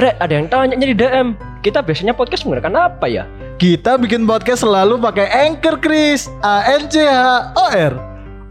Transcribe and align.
Rek, 0.00 0.16
ada 0.16 0.32
yang 0.32 0.48
tanya 0.48 0.80
di 0.80 0.96
DM. 0.96 1.36
Kita 1.60 1.84
biasanya 1.84 2.16
podcast 2.16 2.48
menggunakan 2.48 2.88
apa 2.88 3.04
ya? 3.04 3.28
Kita 3.60 4.00
bikin 4.00 4.24
podcast 4.24 4.64
selalu 4.64 4.96
pakai 4.96 5.28
Anchor 5.28 5.76
Chris, 5.76 6.24
A 6.40 6.64
N 6.72 6.88
C 6.88 7.04
H 7.04 7.52
O 7.52 7.68
R. 7.68 7.92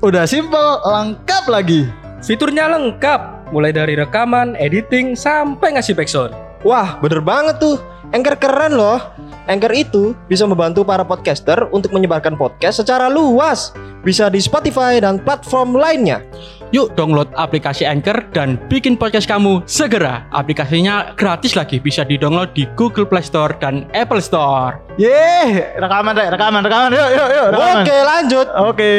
Udah 0.06 0.30
simple, 0.30 0.78
lengkap 0.86 1.50
lagi. 1.50 1.90
Fiturnya 2.22 2.70
lengkap, 2.70 3.50
mulai 3.50 3.74
dari 3.74 3.98
rekaman, 3.98 4.54
editing, 4.62 5.18
sampai 5.18 5.74
ngasih 5.74 5.98
backsound. 5.98 6.38
Wah, 6.62 7.02
bener 7.02 7.18
banget 7.18 7.58
tuh. 7.58 7.82
Anchor 8.14 8.38
keren 8.38 8.78
loh. 8.78 9.02
Anchor 9.50 9.74
itu 9.74 10.14
bisa 10.30 10.46
membantu 10.46 10.86
para 10.86 11.02
podcaster 11.02 11.66
untuk 11.74 11.90
menyebarkan 11.98 12.38
podcast 12.38 12.86
secara 12.86 13.10
luas. 13.10 13.74
Bisa 14.06 14.30
di 14.30 14.38
Spotify 14.38 15.02
dan 15.02 15.18
platform 15.18 15.74
lainnya. 15.74 16.22
Yuk 16.70 16.94
download 16.94 17.34
aplikasi 17.34 17.82
Anchor 17.82 18.30
dan 18.30 18.62
bikin 18.70 18.94
podcast 18.94 19.26
kamu 19.26 19.66
segera. 19.66 20.30
Aplikasinya 20.30 21.18
gratis 21.18 21.58
lagi, 21.58 21.82
bisa 21.82 22.06
di-download 22.06 22.54
di 22.54 22.70
Google 22.78 23.10
Play 23.10 23.26
Store 23.26 23.58
dan 23.58 23.90
Apple 23.98 24.22
Store. 24.22 24.78
Yeay, 25.02 25.82
rekaman 25.82 26.14
deh, 26.14 26.30
rekaman, 26.30 26.62
rekaman. 26.62 26.94
Yuk, 26.94 27.10
yuk, 27.10 27.30
yuk, 27.34 27.48
rekaman. 27.58 27.82
Oke, 27.82 27.98
lanjut. 28.06 28.48
Oke. 28.54 28.92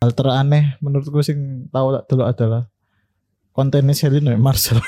Hal 0.00 0.10
teraneh 0.16 0.80
menurutku 0.80 1.20
sing 1.20 1.68
tahu 1.68 2.00
tak 2.00 2.04
dulu 2.08 2.24
adalah 2.24 2.62
kontennya 3.52 3.92
Selin 3.92 4.24
ya 4.24 4.40
Marcel. 4.40 4.80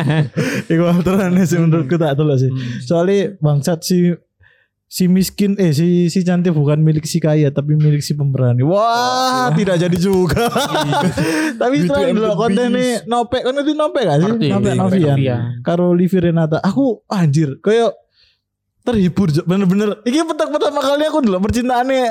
Iku 0.72 0.82
hal 0.88 1.04
teraneh 1.04 1.44
sih 1.44 1.60
menurutku 1.60 2.00
tak 2.00 2.16
dulu 2.16 2.40
sih. 2.40 2.48
Soalnya 2.88 3.36
bangsat 3.36 3.84
si 3.84 4.16
si 4.90 5.06
miskin 5.06 5.54
eh 5.54 5.70
si 5.70 6.10
si 6.10 6.26
cantik 6.26 6.50
bukan 6.50 6.82
milik 6.82 7.06
si 7.06 7.22
kaya 7.22 7.54
tapi 7.54 7.78
milik 7.78 8.02
si 8.02 8.18
pemberani. 8.18 8.66
Wah, 8.66 9.46
tidak 9.58 9.78
jadi 9.78 9.94
juga. 9.94 10.50
tapi 11.54 11.86
Beauty 11.86 11.86
setelah 11.86 12.10
dulu 12.10 12.34
kontennya 12.34 13.06
Nopek 13.06 13.40
kan 13.46 13.54
itu 13.62 13.72
Nopek 13.78 14.02
gak 14.02 14.18
sih? 14.18 14.26
Nopek 14.50 14.50
ngerti, 14.50 14.78
Novian. 14.82 15.16
Karo 15.62 15.94
Livi 15.94 16.18
Renata. 16.18 16.58
Aku 16.58 17.06
anjir 17.06 17.62
kayak 17.62 17.94
terhibur 18.82 19.30
Jo. 19.30 19.46
bener-bener. 19.46 20.02
Ini 20.02 20.26
petak 20.26 20.50
pertama 20.50 20.82
kali 20.82 21.06
aku 21.06 21.22
dulu 21.22 21.38
percintaannya 21.38 22.04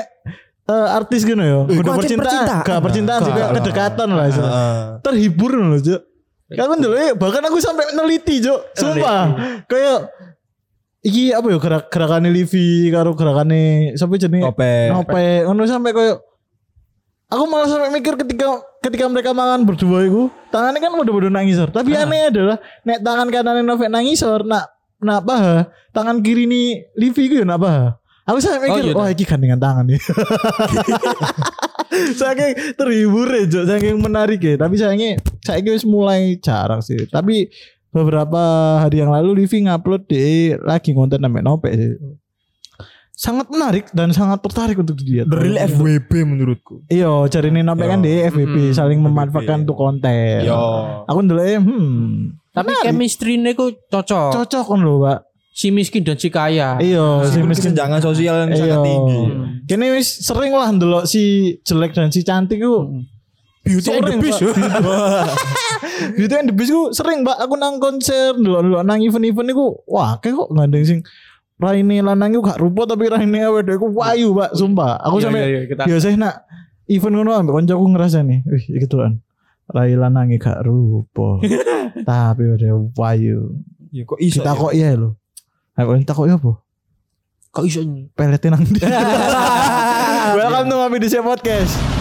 eh, 0.72 0.88
artis 0.96 1.28
gitu 1.28 1.36
ya. 1.36 1.68
Udah 1.68 2.00
anjir 2.00 2.16
percintaan, 2.16 2.24
percintaan? 2.24 2.64
gak 2.64 2.80
percintaan 2.80 3.20
sih, 3.20 3.32
kedekatan 3.60 4.08
lah. 4.08 4.24
iso. 4.24 4.40
Heeh. 4.40 4.80
Terhibur 5.04 5.52
loh, 5.52 5.76
Jo. 5.84 6.00
Kan 6.50 6.80
dulu 6.80 6.96
ya, 6.96 7.12
bahkan 7.12 7.44
aku 7.44 7.60
sampai 7.60 7.92
neliti, 7.92 8.40
Jo. 8.40 8.56
Sumpah. 8.72 9.36
Kayak 9.68 10.08
iki 11.00 11.32
apa 11.32 11.48
ya 11.48 11.58
gerak 11.58 11.84
gerakannya 11.88 12.30
Livi 12.32 12.92
karo 12.92 13.16
gerakannya 13.16 13.96
siapa 13.96 14.20
jenenge? 14.20 14.48
Ope. 14.48 14.92
Nope. 14.92 15.48
Ngono 15.48 15.64
sampai 15.64 15.92
kayak 15.96 16.16
Aku 17.30 17.46
malah 17.46 17.70
sampai 17.70 17.94
mikir 17.94 18.18
ketika 18.18 18.58
ketika 18.82 19.06
mereka 19.06 19.30
mangan 19.30 19.62
berdua 19.62 20.02
itu 20.02 20.26
tangannya 20.50 20.82
kan 20.82 20.90
udah-udah 20.98 21.30
nangisor. 21.30 21.70
Tapi 21.70 21.94
aneh 21.94 22.26
adalah 22.26 22.58
nek 22.82 23.06
tangan 23.06 23.30
kanannya 23.30 23.62
Novek 23.62 23.86
nangisor, 23.86 24.42
nak 24.42 24.66
nak 24.98 25.22
paha, 25.22 25.70
tangan 25.94 26.26
kiri 26.26 26.50
nih 26.50 26.90
Livi 26.98 27.30
itu 27.30 27.34
ya 27.38 27.46
nak 27.46 27.62
paha. 27.62 27.86
Aku 28.26 28.42
sampai 28.42 28.66
mikir, 28.66 28.90
iya, 28.90 28.94
wah 28.94 29.10
iki 29.10 29.22
gandengan 29.22 29.62
tangan 29.62 29.90
nih. 29.90 29.98
saking 32.20 32.74
terhibur 32.74 33.30
ya, 33.30 33.46
saking 33.46 33.94
menarik 34.02 34.42
ya. 34.42 34.58
Tapi 34.58 34.74
sayangnya 34.74 35.22
saya 35.46 35.62
wis 35.70 35.86
mulai 35.86 36.34
jarang 36.42 36.82
sih. 36.82 37.06
Tapi 37.06 37.46
beberapa 37.90 38.40
hari 38.78 38.98
yang 38.98 39.10
lalu 39.10 39.44
Livi 39.44 39.62
ngupload 39.62 40.02
di 40.04 40.24
lagi 40.56 40.90
konten 40.90 41.18
namanya 41.18 41.50
Nopek 41.50 41.72
sih. 41.72 41.90
Sangat 43.12 43.52
menarik 43.52 43.92
dan 43.92 44.08
sangat 44.10 44.40
tertarik 44.40 44.80
untuk 44.80 44.96
dilihat. 44.96 45.28
Real 45.28 45.60
FWB 45.68 46.24
menurutku. 46.24 46.80
Iya, 46.88 47.28
cari 47.28 47.52
ini 47.52 47.60
sampai 47.60 47.86
kan 47.86 48.00
Yo. 48.00 48.04
di 48.06 48.12
FVP 48.24 48.56
Mm-mm, 48.64 48.72
saling 48.72 48.96
memanfaatkan 48.98 49.56
untuk 49.62 49.76
konten. 49.76 50.40
Yo. 50.40 50.56
Aku 51.04 51.20
dulu 51.20 51.36
hmm, 51.36 52.40
Tapi 52.50 52.72
chemistry-nya 52.80 53.52
ku 53.52 53.68
cocok. 53.84 54.32
cocok 54.32 54.64
kan 54.64 54.80
lho, 54.80 55.04
Pak. 55.04 55.18
Si 55.52 55.68
miskin 55.68 56.00
dan 56.00 56.16
si 56.16 56.32
kaya. 56.32 56.80
Iya, 56.80 57.20
si 57.20 57.36
Meskipun 57.36 57.44
miskin. 57.44 57.62
kesenjangan 57.68 58.00
sosial 58.00 58.34
yang 58.40 58.50
Iya. 58.50 58.56
sangat 58.56 58.80
tinggi. 58.80 59.20
Kini 59.68 59.86
wis 59.92 60.08
sering 60.24 60.50
lah 60.50 60.72
ndelok 60.72 61.04
si 61.04 61.22
jelek 61.60 61.92
dan 61.92 62.08
si 62.08 62.24
cantik 62.24 62.56
ku. 62.56 63.04
Beauty 63.60 63.92
and 63.92 64.04
the 64.04 64.12
Sering, 64.16 64.20
Beast. 64.24 64.40
Beauty 66.16 66.34
and 66.34 66.48
the 66.48 66.54
Beast 66.56 66.72
ku 66.72 66.82
sering, 66.96 67.20
Pak. 67.28 67.44
Aku 67.44 67.60
nang 67.60 67.76
konser 67.76 68.32
ndelok-ndelok 68.32 68.82
nang 68.88 69.04
event-event 69.04 69.52
iku. 69.52 69.84
Wah, 69.84 70.16
kayak 70.16 70.40
kok 70.40 70.48
gandeng 70.56 70.84
sing 70.84 71.00
Raine 71.60 72.00
lanang 72.00 72.32
iku 72.32 72.40
gak 72.40 72.56
rupa 72.56 72.88
tapi 72.88 73.12
Raine 73.12 73.44
awake 73.44 73.76
ku 73.76 73.92
wayu, 73.92 74.32
Pak. 74.32 74.56
Sumpah. 74.56 74.96
Aku 75.04 75.20
Iya, 75.20 75.24
sampai 75.28 75.40
iya, 75.44 75.60
iya, 75.68 75.84
biasanya 75.84 76.16
nak 76.16 76.34
event 76.88 77.14
ngono 77.20 77.30
ambek 77.36 77.54
kancaku 77.60 77.84
ngerasa 77.92 78.18
nih. 78.24 78.40
Wih, 78.48 78.64
iki 78.80 78.86
tuan. 78.88 79.20
Rai 79.68 79.92
lanange 79.92 80.40
gak 80.40 80.64
rupa. 80.64 81.44
tapi 82.08 82.42
udah 82.56 82.96
wayu. 82.96 83.60
Ya 83.92 84.08
kok 84.08 84.18
iso. 84.24 84.40
Kita 84.40 84.56
ya? 84.56 84.60
kok 84.60 84.72
iya 84.72 84.88
lho. 84.96 85.20
Aku 85.76 86.00
kita 86.00 86.16
kok 86.16 86.26
iya 86.26 86.40
apa? 86.40 86.52
kok 87.50 87.64
iso? 87.68 87.84
Peletin 88.16 88.56
nang 88.56 88.64
dia. 88.64 88.88
Welcome 90.38 90.70
to 90.70 90.96
di 90.96 91.08
Siap 91.12 91.26
Podcast. 91.28 91.99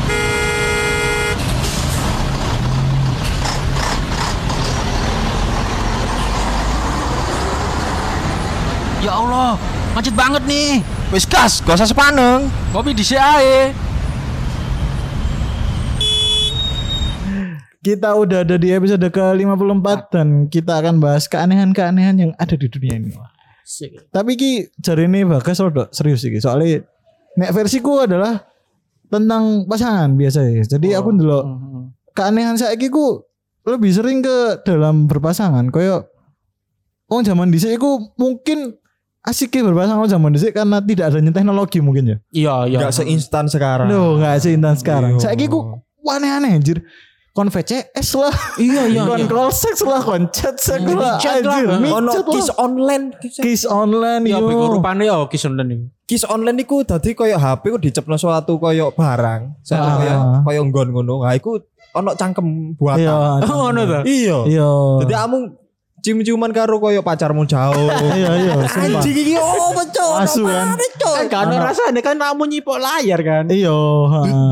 Ya 8.99 9.15
Allah, 9.15 9.55
macet 9.95 10.11
banget 10.11 10.43
nih. 10.43 10.83
Wis 11.15 11.23
gas, 11.23 11.63
gak 11.63 11.79
usah 11.79 11.87
sepaneng. 11.87 12.51
Kopi 12.75 12.91
di 12.91 13.07
ae. 13.15 13.71
Kita 17.79 18.11
udah 18.11 18.43
ada 18.43 18.59
di 18.59 18.75
episode 18.75 19.07
ke-54 19.07 19.87
dan 20.11 20.51
kita 20.51 20.83
akan 20.83 20.99
bahas 20.99 21.31
keanehan-keanehan 21.31 22.15
yang 22.19 22.31
ada 22.35 22.59
di 22.59 22.67
dunia 22.67 22.99
ini. 22.99 23.15
Tapi 24.11 24.35
ki 24.35 24.51
jari 24.83 25.07
ini 25.07 25.23
bagas 25.23 25.63
rodok 25.63 25.95
serius 25.95 26.19
sih 26.25 26.35
soalnya 26.43 26.83
nek 27.39 27.55
versiku 27.55 28.03
adalah 28.03 28.35
tentang 29.07 29.63
pasangan 29.63 30.11
biasa 30.19 30.43
ya. 30.43 30.75
Jadi 30.75 30.91
aku 30.91 31.15
dulu 31.15 31.39
keanehan 32.11 32.59
saya 32.59 32.75
ku 32.91 33.23
lebih 33.63 33.95
sering 33.95 34.19
ke 34.19 34.59
dalam 34.67 35.07
berpasangan. 35.07 35.71
Kayak 35.71 36.11
Wong 37.09 37.25
zaman 37.25 37.49
dhisik 37.49 37.73
iku 37.81 38.13
mungkin 38.21 38.77
asiknya 39.29 39.61
berpasangan 39.63 39.97
wong 39.97 40.09
zaman 40.09 40.29
dhisik 40.33 40.51
karena 40.51 40.77
tidak 40.79 41.05
adanya 41.07 41.31
teknologi 41.31 41.79
mungkin 41.79 42.03
ya. 42.05 42.17
Iya, 42.29 42.55
iya. 42.65 42.77
Gak 42.81 42.93
seinstan 42.95 43.45
sekarang. 43.45 43.85
Loh, 43.85 44.17
enggak 44.17 44.39
seintan 44.39 44.73
sekarang. 44.73 45.15
Iya. 45.15 45.21
Saiki 45.23 45.45
ku 45.45 45.77
aneh-aneh 46.01 46.51
anjir. 46.51 46.81
Kon 47.29 47.47
VCS 47.47 48.09
lah. 48.17 48.33
Iya, 48.57 48.89
iya, 48.89 49.01
Kon 49.05 49.21
iya. 49.21 49.29
call 49.29 49.53
sex 49.53 49.79
lah, 49.81 50.01
kon 50.01 50.27
chat 50.27 50.57
sex 50.57 50.81
Hmm, 50.81 50.97
lah. 50.97 51.15
chat 51.17 51.39
lah. 51.39 51.61
Anjir, 51.61 51.93
Ono 51.93 52.09
micet 52.09 52.25
kiss 52.27 52.49
lah. 52.49 52.55
online. 52.59 53.05
Kiss 53.21 53.63
online 53.63 54.23
Ya, 54.25 54.37
yo. 54.37 54.49
bego 54.49 54.65
rupane 54.73 55.05
ya 55.05 55.15
kisun 55.23 55.53
nih. 55.55 55.87
Kiss 56.03 56.25
online 56.25 56.57
iku 56.59 56.81
dadi 56.81 57.13
koyo 57.13 57.37
HP 57.37 57.69
ku 57.69 57.77
dicepno 57.77 58.17
suatu 58.17 58.57
koyo 58.57 58.91
barang. 58.91 59.61
Suatu 59.61 59.77
Ah. 59.79 59.95
koyo 59.95 60.15
koyo 60.43 60.61
nggon 60.65 60.87
ngono. 60.89 61.15
Ha 61.21 61.31
iku 61.33 61.61
ono 61.91 62.11
cangkem 62.13 62.73
buatan. 62.75 62.97
Iya. 62.99 63.45
Oh, 63.45 63.55
ngono 63.63 63.81
ta? 63.87 63.99
Iya. 64.01 64.37
Iya. 64.43 64.69
Jadi 64.99 65.13
kamu 65.15 65.37
cium-ciuman 65.99 66.51
karo 66.51 66.79
koyo 66.79 67.01
pacarmu 67.03 67.43
jauh. 67.45 67.89
Iya, 68.19 68.31
iya, 68.35 68.53
sumpah. 68.67 68.99
Anjing 68.99 69.15
iki 69.15 69.33
oh 69.37 69.71
betul. 69.71 70.11
Asu 70.17 70.41
kan. 70.43 70.75
Kan 71.29 71.45
ono 71.51 71.57
rasane 71.61 71.99
kan 72.01 72.15
namu 72.17 72.49
nyipok 72.49 72.79
layar 72.79 73.19
kan. 73.21 73.45
Iya. 73.47 73.75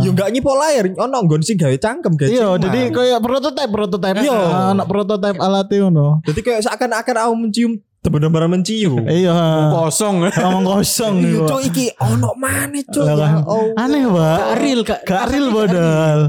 Yo 0.03 0.09
enggak 0.13 0.29
nyipo 0.31 0.53
layar, 0.55 0.93
ono 0.95 1.17
nggon 1.25 1.41
sing 1.43 1.57
gawe 1.59 1.75
cangkem 1.75 2.15
guys. 2.15 2.31
Iya, 2.31 2.55
jadi 2.61 2.79
kayak 2.93 3.19
prototype 3.19 3.71
prototype. 3.71 4.23
Iya. 4.23 4.37
Ah, 4.37 4.71
Anak 4.71 4.87
prototype 4.87 5.37
alat 5.41 5.67
itu 5.71 5.87
no. 5.89 6.23
jadi 6.23 6.39
kayak 6.43 6.61
seakan-akan 6.67 7.15
aku 7.27 7.33
mencium 7.35 7.71
benar-benar 8.07 8.47
mencium. 8.47 9.03
Iya. 9.03 9.35
Kosong. 9.73 10.15
Ngomong 10.41 10.65
kosong 10.79 11.15
Iya, 11.23 11.43
cok 11.43 11.61
iki 11.67 11.85
ono 11.99 12.31
maneh 12.39 12.83
cok. 12.87 13.03
Ya 13.03 13.13
kan. 13.15 13.31
Aneh, 13.75 14.03
Pak. 14.07 14.37
Gak 14.37 14.55
real, 14.63 14.81
gak 14.87 14.99
Gak 15.03 15.23
real 15.31 15.47
modal. 15.51 16.19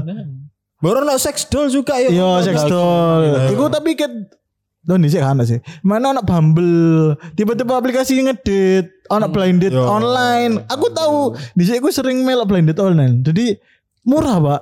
Baru 0.79 1.03
ono 1.03 1.15
sex 1.19 1.47
doll 1.51 1.67
juga 1.67 1.99
ya. 1.99 2.07
Iya, 2.11 2.29
sex 2.43 2.57
doll. 2.67 3.51
Iku 3.51 3.67
tapi 3.67 3.95
ket 3.95 4.11
Don 4.79 5.03
sih 5.03 5.19
kan 5.19 5.39
sih. 5.43 5.59
Mana 5.83 6.15
anak 6.15 6.23
Bumble, 6.23 7.19
tiba-tiba 7.35 7.77
aplikasi 7.77 8.23
ngedit, 8.23 8.87
anak 9.11 9.35
blind 9.35 9.59
date 9.59 9.75
Yo. 9.75 9.83
online. 9.83 10.63
Aku 10.71 10.87
tahu 10.95 11.35
di 11.53 11.67
sini 11.67 11.83
aku 11.83 11.91
sering 11.91 12.23
melok 12.23 12.47
blind 12.47 12.71
date 12.71 12.79
online. 12.79 13.19
Jadi 13.19 13.59
murah, 14.07 14.39
Pak. 14.39 14.61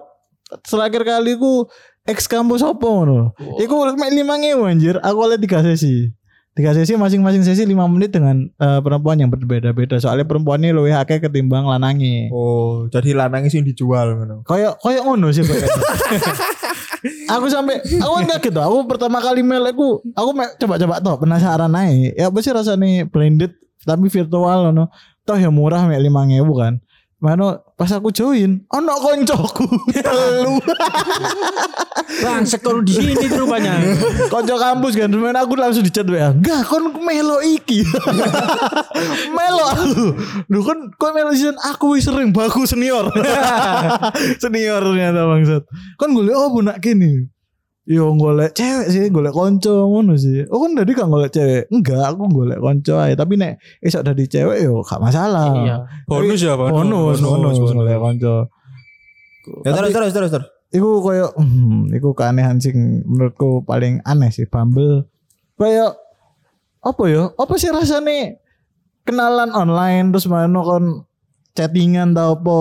Terakhir 0.66 1.04
kali 1.06 1.38
aku 1.38 1.69
ex 2.08 2.25
kampus 2.25 2.66
apa 2.66 2.81
ngono. 2.81 3.38
Iku 3.62 3.74
mek 3.94 4.10
5000 4.10 4.64
anjir. 4.66 4.96
Aku 5.06 5.18
oleh 5.22 5.38
tiga 5.38 5.62
sesi. 5.62 6.10
Tiga 6.58 6.74
sesi 6.74 6.98
masing-masing 6.98 7.46
sesi 7.46 7.69
5 7.69 7.78
menit 7.86 8.10
dengan 8.10 8.50
eh, 8.50 8.80
perempuan 8.81 9.22
yang 9.22 9.30
berbeda-beda. 9.30 10.02
Soalnya 10.02 10.25
perempuannya 10.25 10.74
lebih 10.74 10.98
akeh 10.98 11.22
ketimbang 11.22 11.69
lanangi. 11.69 12.34
Oh, 12.34 12.90
jadi 12.90 13.14
lanangnya 13.14 13.54
sing 13.54 13.62
dijual 13.62 14.18
ngono. 14.18 14.42
Kayak 14.42 14.81
kayak 14.81 15.06
ngono 15.06 15.30
sih. 15.30 15.46
aku 17.27 17.45
sampai 17.51 17.81
aku 17.83 18.12
kan 18.21 18.25
kaget 18.38 18.51
tuh. 18.54 18.63
Aku 18.63 18.77
pertama 18.86 19.18
kali 19.19 19.42
mail 19.42 19.63
aku 19.68 20.01
aku 20.13 20.30
coba-coba 20.62 21.00
tuh 21.01 21.15
penasaran 21.21 21.71
naik. 21.71 22.15
Ya 22.15 22.30
apa 22.30 22.38
sih 22.39 22.51
rasanya 22.51 23.07
blended 23.07 23.56
tapi 23.83 24.07
virtual 24.07 24.71
no. 24.71 24.92
Toh 25.27 25.36
ya 25.36 25.51
murah 25.51 25.83
mek 25.88 26.00
5000 26.00 26.44
kan. 26.56 26.74
Mana 27.18 27.58
pas 27.74 27.90
aku 27.90 28.14
join, 28.14 28.62
ono 28.69 28.94
koncoku 29.02 29.66
telu. 29.90 30.62
Bang, 32.22 32.46
sekolah 32.46 32.86
di 32.86 32.94
sini 32.94 33.18
tuh 33.18 33.42
rupanya. 33.42 33.74
Konco 34.30 34.54
kampus 34.54 34.94
kan, 34.94 35.10
cuman 35.10 35.34
aku 35.34 35.58
langsung 35.58 35.81
dicat 35.81 36.06
ya. 36.06 36.30
Enggak, 36.30 36.69
kon 36.69 36.94
melo 37.02 37.42
iki. 37.42 37.81
melo 39.34 39.64
aku. 39.66 40.14
Lu 40.46 40.62
kan 40.62 40.94
kon 41.02 41.18
melo 41.18 41.34
season 41.34 41.58
aku 41.58 41.98
wis 41.98 42.06
sering 42.06 42.30
baku 42.30 42.69
senior. 42.69 43.10
senior 44.42 44.86
ternyata 44.86 45.25
bangsat. 45.25 45.66
Kon 45.98 46.14
golek 46.14 46.38
oh 46.38 46.54
nak 46.62 46.78
kini. 46.86 47.34
Yo 47.88 48.12
golek 48.19 48.51
cewek 48.51 48.92
sih, 48.92 49.07
golek 49.07 49.31
konco 49.31 49.88
ngono 49.88 50.19
sih. 50.19 50.44
Oh 50.51 50.60
kan 50.60 50.75
tadi 50.75 50.92
kan 50.92 51.07
golek 51.07 51.31
cewek. 51.31 51.72
Enggak, 51.72 52.04
aku 52.12 52.28
golek 52.28 52.60
konco 52.60 53.00
aja. 53.00 53.16
Tapi 53.16 53.39
nek 53.39 53.63
esok 53.80 54.04
dari 54.04 54.28
cewek 54.28 54.60
yo 54.60 54.84
gak 54.84 55.00
masalah. 55.00 55.56
Iya. 55.56 55.75
Bonus 56.04 56.42
ya, 56.44 56.60
Bang. 56.60 56.75
Bonus, 56.75 57.24
bonus, 57.24 57.56
golek 57.63 57.95
konco. 57.95 58.51
Ya 59.63 59.72
terus 59.72 59.95
terus 59.95 60.12
terus 60.12 60.31
terus. 60.36 60.48
Iku 60.68 61.00
koyo 61.00 61.31
hmm, 61.39 61.95
iku 61.95 62.12
keanehan 62.12 62.60
sing 62.60 62.75
menurutku 63.07 63.63
paling 63.63 64.04
aneh 64.04 64.36
sih 64.36 64.44
Bumble. 64.44 65.07
Kayak 65.56 65.95
apa 66.83 67.04
ya? 67.07 67.31
Apa 67.40 67.56
sih 67.56 67.72
rasane 67.72 68.44
kenalan 69.07 69.56
online 69.56 70.12
terus 70.12 70.28
mana 70.28 70.60
kon 70.60 71.07
chattingan 71.56 72.12
tau 72.12 72.36
apa? 72.36 72.60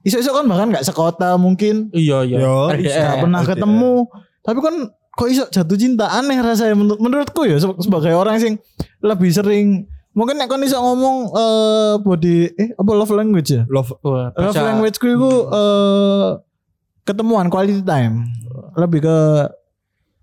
Iso-iso 0.00 0.32
kan 0.32 0.48
bahkan 0.48 0.72
gak 0.72 0.86
sekota 0.86 1.36
mungkin 1.36 1.90
Iya, 1.92 2.24
iya. 2.24 2.38
Yo, 2.40 2.70
LDR. 2.72 3.04
gak 3.04 3.16
pernah 3.20 3.40
LDR. 3.42 3.50
ketemu. 3.52 3.94
Tapi 4.46 4.58
kan 4.60 4.74
kok 5.10 5.26
iso 5.26 5.44
jatuh 5.46 5.74
cinta 5.74 6.06
aneh 6.08 6.38
rasanya 6.38 6.72
menurut 6.72 6.98
menurutku 6.98 7.42
ya 7.42 7.56
se- 7.56 7.80
sebagai 7.80 8.12
orang 8.12 8.36
sing 8.36 8.54
lebih 9.00 9.28
sering 9.28 9.84
mungkin 10.12 10.36
nek 10.36 10.46
kon 10.46 10.60
iso 10.60 10.76
ngomong 10.76 11.16
eh 11.30 11.94
body 11.98 12.36
eh 12.54 12.68
apa 12.72 12.90
love 12.92 13.10
language 13.10 13.50
ya? 13.50 13.62
Love 13.66 13.90
Wah, 14.00 14.30
Love 14.32 14.54
language 14.56 14.96
ku 14.96 15.06
itu 15.08 15.30
eh 15.50 16.28
ketemuan 17.02 17.46
quality 17.46 17.82
time. 17.82 18.24
Lebih 18.74 19.02
ke 19.02 19.16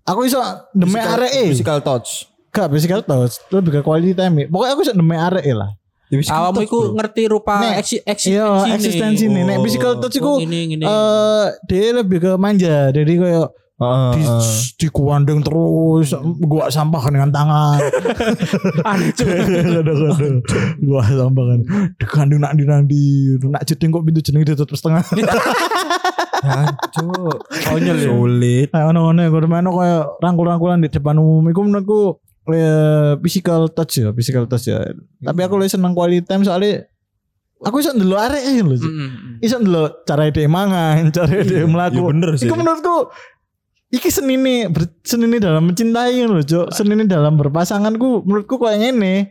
aku 0.04 0.24
iso 0.24 0.40
demi 0.72 0.94
physical- 0.94 1.14
arek. 1.14 1.32
Physical 1.48 1.78
touch. 1.80 2.08
Gak 2.48 2.70
physical 2.70 3.00
touch, 3.02 3.42
lebih 3.50 3.70
ke 3.72 3.80
quality 3.82 4.14
time. 4.14 4.34
e. 4.38 4.44
Pokoknya 4.46 4.72
aku 4.72 4.82
iso 4.82 4.94
demi 4.94 5.14
arek 5.14 5.42
lah. 5.52 5.74
Ya, 6.06 6.20
Awakmu 6.22 6.60
iku 6.62 6.78
ngerti 6.94 7.26
rupa 7.26 7.58
Nek, 7.58 7.82
eksi, 7.82 7.98
Iya, 8.30 8.46
eksistensi 8.70 9.26
nih. 9.26 9.42
Nek 9.42 9.56
Oh. 9.58 9.62
physical 9.62 9.98
touch 9.98 10.14
iku 10.14 10.38
Ini, 10.38 10.58
ini. 10.72 10.84
eh 10.84 11.46
dia 11.66 11.90
lebih 11.92 12.18
ke 12.20 12.30
manja. 12.36 12.88
Jadi 12.88 13.12
kayak 13.16 13.50
Di, 13.74 14.22
heeh. 14.22 14.54
dikuandeng 14.78 15.42
terus 15.42 16.14
gua 16.46 16.70
sampahkan 16.70 17.10
dengan 17.10 17.34
tangan 17.34 17.82
Aneh, 18.94 19.10
Cuk. 19.10 19.26
kadang-kadang 19.26 20.38
gua 20.86 21.02
sampahkan 21.02 21.58
dikandung 21.98 22.38
nak 22.46 22.54
di 22.54 22.62
nandi 22.62 23.34
nak 23.50 23.66
jeding 23.66 23.90
kok 23.90 24.06
pintu 24.06 24.22
jeneng 24.22 24.46
ditutup 24.46 24.78
setengah 24.78 25.02
Hancur. 26.44 27.40
Konyol 27.72 27.96
ya. 27.96 28.04
Sulit. 28.04 28.68
Kayak 28.68 28.92
ono-ono 28.92 29.20
ya, 29.24 29.28
gue 29.32 29.48
mana 29.48 29.68
kayak 29.72 30.02
rangkul-rangkulan 30.20 30.84
di 30.84 30.92
depan 30.92 31.16
umum. 31.16 31.48
Iku 31.48 31.60
menurutku 31.64 32.20
eh, 32.52 33.16
physical 33.24 33.72
touch 33.72 34.04
ya, 34.04 34.12
physical 34.12 34.44
touch 34.44 34.68
ya. 34.68 34.84
Tapi 35.24 35.40
aku 35.40 35.56
lebih 35.56 35.72
seneng 35.72 35.96
quality 35.96 36.20
time 36.20 36.44
soalnya 36.44 36.84
aku 37.64 37.80
iso 37.80 37.96
ndelok 37.96 38.20
arek 38.28 38.42
lho. 38.60 38.76
Mm-mm. 38.76 39.40
Iso 39.40 39.56
ndelok 39.56 40.04
cara 40.04 40.28
dia 40.28 40.44
mangan, 40.44 41.08
cara 41.08 41.32
dia 41.40 41.64
melaku. 41.64 42.04
Ya 42.04 42.08
bener 42.12 42.30
sih. 42.36 42.48
Iku 42.52 42.54
menurutku 42.60 43.08
iki 43.94 44.10
seni 44.10 44.34
ini 44.34 44.66
ber, 44.66 44.90
seni 45.06 45.30
ini 45.30 45.38
dalam 45.38 45.70
mencintai 45.70 46.18
loh, 46.26 46.42
Cuk. 46.42 46.74
Seni 46.74 46.98
ini 46.98 47.06
dalam 47.06 47.38
berpasanganku 47.38 48.26
menurutku 48.26 48.58
kayak 48.58 48.82
ngene. 48.82 49.30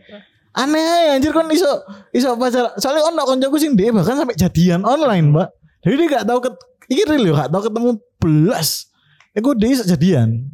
Aneh 0.53 1.17
anjir 1.17 1.33
kan 1.33 1.49
iso 1.49 1.67
iso 2.13 2.37
pacar. 2.39 2.77
Soalnya 2.77 3.09
ono 3.09 3.25
koncoku 3.25 3.57
sing 3.59 3.73
dia 3.73 3.89
bahkan 3.91 4.15
sampai 4.15 4.37
jadian 4.37 4.85
online, 4.85 5.33
Mbak. 5.33 5.47
Jadi 5.83 5.93
dia 5.99 6.07
gak 6.15 6.25
tahu 6.29 6.39
ket, 6.39 6.55
iki 6.87 7.03
real 7.09 7.35
gak 7.35 7.49
tahu 7.51 7.61
ketemu 7.67 7.89
belas. 8.21 8.87
Iku 9.33 9.49
dia 9.57 9.69
iso 9.73 9.83
jadian. 9.83 10.45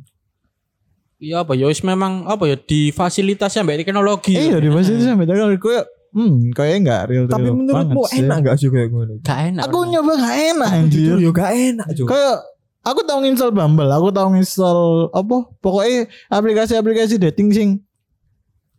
Iya 1.19 1.43
apa 1.43 1.51
ya 1.51 1.67
wis 1.67 1.83
memang 1.83 2.23
apa 2.31 2.47
ya 2.47 2.55
difasilitasi 2.55 3.59
sampai 3.59 3.83
teknologi. 3.83 4.39
Iya 4.39 4.63
di 4.63 4.71
itu 4.71 5.03
sampai 5.03 5.27
tahu 5.27 5.51
kayak 5.59 5.85
hmm 6.15 6.55
kayaknya 6.55 6.77
enggak 6.79 7.01
real. 7.11 7.23
Tapi 7.27 7.49
menurutmu 7.51 8.01
enak 8.07 8.37
gak 8.39 8.55
sih 8.55 8.71
kayak 8.71 8.87
gue? 8.87 9.19
Gak 9.19 9.39
enak. 9.51 9.67
Aku 9.67 9.83
nyoba 9.83 10.15
gak 10.15 10.35
enak 10.55 10.69
Jujur 10.87 11.19
anjir. 11.19 11.27
yo 11.27 11.29
gak 11.35 11.51
enak, 11.51 11.87
Cuk. 11.91 12.07
Kayak 12.07 12.39
aku 12.81 12.99
tahu 13.03 13.19
nginstal 13.21 13.51
Bumble, 13.51 13.89
aku 13.89 14.09
tahu 14.09 14.27
nginstal 14.33 14.79
apa? 15.11 15.37
Pokoknya 15.59 16.05
aplikasi-aplikasi 16.27 17.19
dating 17.19 17.49
sing 17.51 17.69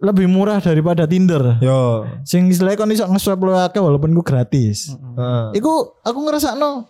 lebih 0.01 0.27
murah 0.27 0.57
daripada 0.59 1.05
Tinder. 1.05 1.61
Yo. 1.61 2.09
Sing 2.25 2.49
istilahnya 2.49 2.81
kon 2.81 2.89
iso 2.89 3.05
nge-swipe 3.05 3.45
luwih 3.45 3.61
akeh 3.61 3.79
walaupun 3.79 4.17
ku 4.17 4.25
gratis. 4.25 4.97
Heeh. 4.97 5.61
Iku 5.61 6.01
aku 6.01 6.19
ngerasakno 6.25 6.89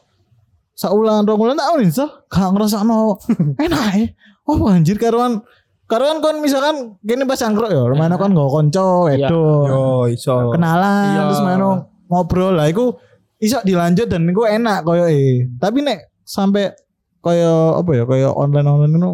saulan 0.72 1.26
rong 1.26 1.36
bulan 1.36 1.58
tak 1.58 1.74
uninstall, 1.74 2.10
gak 2.30 2.50
ngerasakno 2.54 3.18
enak 3.66 3.82
ya. 3.98 4.06
Oh 4.46 4.62
anjir 4.66 4.94
karuan 4.96 5.42
karuan 5.84 6.22
kon 6.22 6.38
misalkan 6.38 6.94
gini 7.02 7.26
pas 7.26 7.42
angkruk 7.42 7.68
ya, 7.68 7.82
mana 7.90 8.14
kon 8.14 8.30
nggo 8.30 8.46
konco 8.46 9.10
Iya. 9.10 9.26
edo. 9.26 9.44
Yo 9.66 9.82
iso. 10.06 10.54
kenalan 10.54 11.10
Iya. 11.10 11.20
terus 11.26 11.42
main 11.42 11.62
ngobrol 12.06 12.54
lah 12.54 12.70
iku 12.70 12.94
iso 13.38 13.58
dilanjut 13.60 14.06
dan 14.06 14.22
iku 14.26 14.46
enak 14.46 14.82
koyo 14.82 15.06
eh 15.06 15.50
tapi 15.58 15.82
nek 15.82 16.14
sampai 16.22 16.70
koyo 17.20 17.54
apa 17.76 17.90
ya 17.92 18.04
koyo 18.04 18.28
online 18.32 18.66
online 18.66 18.92
itu 18.92 19.10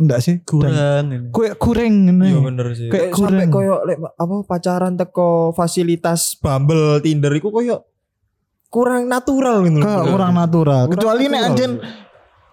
enggak 0.00 0.20
sih 0.20 0.34
kurang 0.42 0.72
ini. 1.04 1.28
koyo 1.28 1.52
kurang 1.54 1.92
ngene 2.06 2.24
Iya 2.26 2.40
bener 2.40 2.66
sih. 2.72 2.86
Kayak 2.86 3.10
Kayak 3.10 3.18
sampai 3.18 3.44
kurang. 3.44 3.50
koyo 3.50 3.74
lek 3.84 3.96
apa 4.00 4.34
pacaran 4.44 4.94
teko 4.94 5.30
fasilitas 5.52 6.34
Bumble, 6.36 6.98
Tinder 6.98 7.30
iku 7.30 7.50
koyo 7.50 7.84
kurang 8.66 9.06
natural 9.06 9.60
gitu. 9.62 9.78
Kayak 9.78 10.06
kurang 10.06 10.32
natural 10.32 10.82
Kurang 10.86 10.94
kecuali 10.94 11.22
nek 11.24 11.32
natural. 11.32 11.50
anjen 11.50 11.72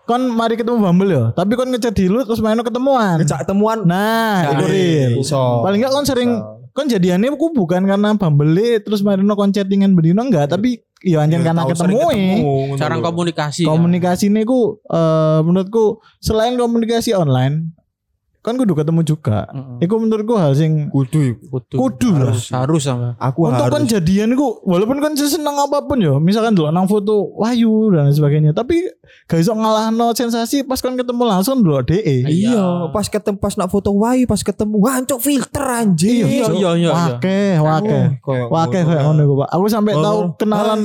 kon 0.03 0.23
mari 0.25 0.55
ketemu 0.55 0.77
Bumble 0.81 1.09
ya 1.09 1.23
tapi 1.31 1.51
kon 1.53 1.67
ngechat 1.67 1.93
dulu 1.93 2.23
terus 2.23 2.39
main 2.39 2.57
ketemuan 2.57 3.15
Ngejak 3.17 3.43
temuan. 3.43 3.83
nah 3.83 4.49
itu 4.49 4.55
Nah, 4.57 4.67
real 4.67 5.11
Iso. 5.17 5.43
paling 5.61 5.77
enggak 5.77 5.93
kon 5.93 6.05
sering 6.05 6.31
Iso. 6.33 6.71
kon 6.71 6.87
jadiannya 6.87 7.27
aku 7.29 7.47
bukan 7.51 7.83
karena 7.83 8.11
Bumble 8.13 8.79
terus 8.79 8.99
main 9.01 9.19
kon 9.21 9.51
chattingan 9.51 9.93
berdino 9.93 10.19
enggak 10.21 10.47
tapi 10.49 10.79
ya 11.05 11.21
anjen 11.21 11.41
Yo, 11.41 11.45
karena 11.45 11.61
tahu 11.61 11.77
sering 11.77 11.97
ketemu 11.99 12.77
Cara 12.77 12.95
komunikasi. 12.97 13.61
ya. 13.63 13.69
komunikasi 13.69 14.25
ini 14.33 14.41
ku 14.43 14.81
eh, 14.89 15.39
menurutku 15.45 16.01
selain 16.17 16.57
komunikasi 16.57 17.13
online 17.13 17.76
kan 18.47 18.55
kudu 18.55 18.71
ketemu 18.73 19.03
juga. 19.03 19.43
Mm-mm. 19.51 19.83
Iku 19.83 19.93
menurutku 19.99 20.33
hal 20.33 20.55
sing 20.55 20.87
kudu. 20.87 21.35
Kudu. 21.45 21.75
kudu 21.75 22.09
lah. 22.15 22.31
harus 22.31 22.47
harus 22.47 22.81
sama. 22.81 23.19
Aku 23.19 23.43
Untuk 23.45 23.67
kan 23.67 23.83
harus. 23.83 23.91
jadian 23.91 24.31
iku 24.31 24.63
walaupun 24.63 24.97
kan 24.97 25.11
seneng 25.13 25.53
apa 25.53 25.83
pun 25.83 25.99
ya, 25.99 26.15
misalkan 26.15 26.55
dulu 26.55 26.71
nang 26.71 26.87
foto 26.87 27.35
wahyu 27.35 27.91
dan 27.91 28.07
sebagainya, 28.09 28.55
tapi 28.55 28.87
gak 29.25 29.37
iso 29.37 29.51
ngalahno 29.51 30.11
sensasi 30.11 30.63
pas 30.63 30.79
kan 30.79 30.95
ketemu 30.95 31.27
langsung 31.27 31.59
dulu 31.59 31.83
DE. 31.83 32.23
Iya, 32.23 32.87
pas 32.89 33.03
ketemu 33.05 33.35
pas 33.35 33.53
nak 33.53 33.67
foto 33.67 33.91
wae 33.91 34.23
pas 34.23 34.39
ketemu 34.39 34.79
wancuk 34.79 35.19
filter 35.19 35.65
anjir. 35.67 36.23
Iya, 36.23 36.47
iya, 36.47 36.71
iya, 36.71 36.71
iya. 36.73 36.91
Wake, 37.19 37.39
wake. 37.59 37.99
Koyo 38.23 38.45
Wake 38.47 38.77
ngono. 38.77 38.87
kayak 38.87 39.03
ngono 39.03 39.21
Pak. 39.37 39.49
Aku 39.51 39.65
sampai 39.67 39.91
Oh. 39.91 40.01
tahu 40.01 40.19
kenalan 40.37 40.79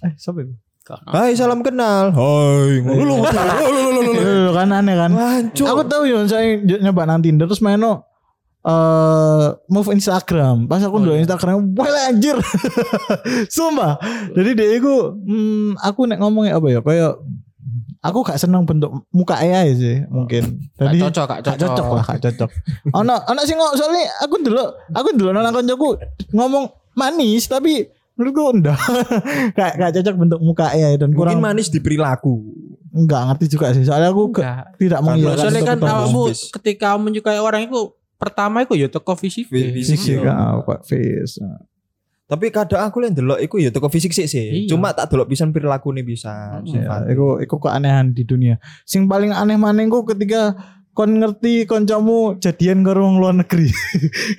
eh 0.00 0.12
siapa 0.16 0.42
itu? 0.42 0.56
Hai, 1.06 1.38
salam 1.38 1.62
kenal. 1.62 2.10
Hai, 2.10 2.82
ngono 2.82 3.02
lho. 3.06 4.12
Eh, 4.18 4.48
kan 4.56 4.74
aneh 4.74 4.94
kan. 4.98 5.10
Aku 5.54 5.82
tahu 5.86 6.02
ya 6.08 6.26
saya 6.26 6.58
nyoba 6.58 7.06
nang 7.06 7.22
Tinder 7.22 7.46
terus 7.46 7.62
main 7.62 7.78
no 7.78 8.06
eh 8.60 9.46
move 9.70 9.94
Instagram. 9.94 10.66
Pas 10.66 10.82
aku 10.84 11.00
dulu 11.00 11.16
Instagram, 11.16 11.72
wah 11.78 11.88
anjir. 12.10 12.36
Sumpah. 13.54 13.96
Jadi 14.34 14.50
dia 14.52 14.68
itu 14.76 14.94
hmm, 15.14 15.80
aku 15.80 16.04
nek 16.10 16.20
ngomongnya 16.20 16.58
apa 16.58 16.66
ya 16.68 16.80
kayak 16.84 17.16
aku 18.00 18.18
gak 18.24 18.40
seneng 18.40 18.64
bentuk 18.64 18.90
muka 19.14 19.38
AI 19.40 19.72
sih 19.76 19.96
mungkin. 20.08 20.60
Gak 20.76 20.92
Jadi 20.92 20.98
cocok, 21.08 21.24
gak 21.24 21.40
gak 21.40 21.56
cocok. 21.56 21.68
cocok 21.72 21.86
lah, 21.88 22.04
gak 22.04 22.20
cocok. 22.26 22.50
Ono 23.00 23.14
ono 23.16 23.40
sing 23.46 23.56
ngomong 23.56 23.76
soalnya 23.78 24.04
aku 24.24 24.34
dulu 24.44 24.64
aku 24.92 25.08
dulu 25.16 25.28
nang 25.32 25.54
kancaku 25.54 25.88
ngomong 26.36 26.64
manis 26.98 27.48
tapi 27.48 27.88
menurutku 28.20 28.52
enggak 28.52 28.76
gak 29.56 29.70
gak 29.80 29.90
cocok 29.96 30.14
bentuk 30.20 30.40
muka 30.44 30.68
AI 30.68 31.00
dan 31.00 31.08
Mungkin 31.08 31.16
kurang 31.16 31.40
manis 31.40 31.72
di 31.72 31.80
perilaku. 31.80 32.44
enggak 32.92 33.22
ngerti 33.32 33.56
juga 33.56 33.72
sih. 33.72 33.88
Soalnya 33.88 34.12
aku 34.12 34.28
gak, 34.28 34.44
Enggak. 34.44 34.64
tidak 34.76 35.00
mengiyakan 35.00 35.40
Soalnya 35.40 35.62
kan 35.64 35.78
Face. 35.80 36.42
ketika 36.52 36.88
menyukai 37.00 37.40
orang 37.40 37.64
itu 37.64 37.80
pertama 38.20 38.60
itu 38.60 38.76
ya 38.76 38.92
toko 38.92 39.16
fisik. 39.16 39.48
Fisik, 39.48 39.96
fisik 39.96 40.20
iya. 40.20 40.36
ah, 40.36 40.60
kok 40.60 40.84
face. 40.84 41.40
Tapi 42.30 42.46
kadang 42.54 42.86
aku 42.86 43.02
lihat 43.02 43.16
delok 43.16 43.40
iku 43.42 43.56
ya 43.58 43.72
toko 43.72 43.88
fisik 43.88 44.12
sih 44.12 44.28
sih. 44.28 44.66
Iya. 44.66 44.76
Cuma 44.76 44.92
tak 44.92 45.10
delok 45.10 45.26
pisan 45.26 45.50
perilaku 45.50 45.90
nih 45.90 46.04
bisa. 46.04 46.60
Ya, 46.62 47.02
iku 47.08 47.40
iku 47.40 47.56
keanehan 47.58 48.12
di 48.12 48.22
dunia. 48.22 48.60
Sing 48.84 49.08
paling 49.08 49.32
aneh 49.32 49.58
maneh 49.58 49.88
iku 49.88 50.06
ketika 50.06 50.54
kon 50.90 51.18
ngerti 51.18 51.66
koncomu 51.66 52.38
jadian 52.38 52.82
karo 52.82 53.02
wong 53.06 53.18
luar 53.18 53.34
negeri. 53.34 53.70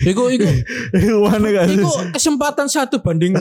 Iku 0.07 0.27
iku 0.31 0.47
Iku 1.03 1.19
aneh 1.27 1.49
gak 1.51 1.65
sih? 1.67 1.79
iku 1.79 1.91
kesempatan 2.15 2.67
satu 2.71 3.03
banding 3.03 3.35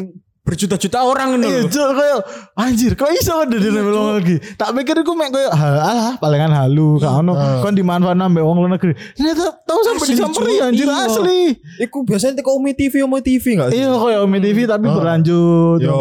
berjuta-juta 0.51 0.99
orang 1.01 1.27
ngono 1.33 1.47
Iya, 1.47 1.61
lho. 1.63 1.71
cuk 1.71 1.89
kayak 1.95 2.19
anjir, 2.57 2.93
kok 2.93 3.07
iso 3.11 3.39
ada 3.39 3.55
di 3.55 3.63
Iya, 3.63 3.81
luar 3.81 4.19
lagi. 4.19 4.37
Tak 4.55 4.75
pikir 4.75 4.99
iku 4.99 5.15
mek 5.15 5.31
koyo 5.31 5.47
hal 5.49 5.75
alah 5.79 6.13
palingan 6.19 6.51
halu 6.51 6.99
Iya. 6.99 7.07
gak 7.07 7.15
ono 7.17 7.33
kon 7.63 7.73
dimanfaatkan 7.73 8.19
ambek 8.21 8.43
wong 8.43 8.57
luar 8.59 8.71
negeri. 8.73 8.93
Ternyata 9.15 9.63
tahu 9.63 9.81
sampai 9.81 10.03
Asli, 10.03 10.13
disamperi 10.13 10.55
anjir 10.59 10.85
Iya. 10.85 11.07
asli. 11.07 11.41
Iku 11.79 12.03
biasanya 12.03 12.35
teko 12.37 12.51
Umi 12.53 12.75
TV, 12.75 13.01
Umi 13.01 13.19
TV 13.21 13.45
enggak 13.55 13.71
sih? 13.71 13.79
Iya 13.79 13.95
koyo 13.95 14.19
Umi 14.23 14.39
TV 14.39 14.59
tapi 14.65 14.85
Oh. 14.85 14.95
berlanjut. 14.95 15.79
Yo. 15.79 15.99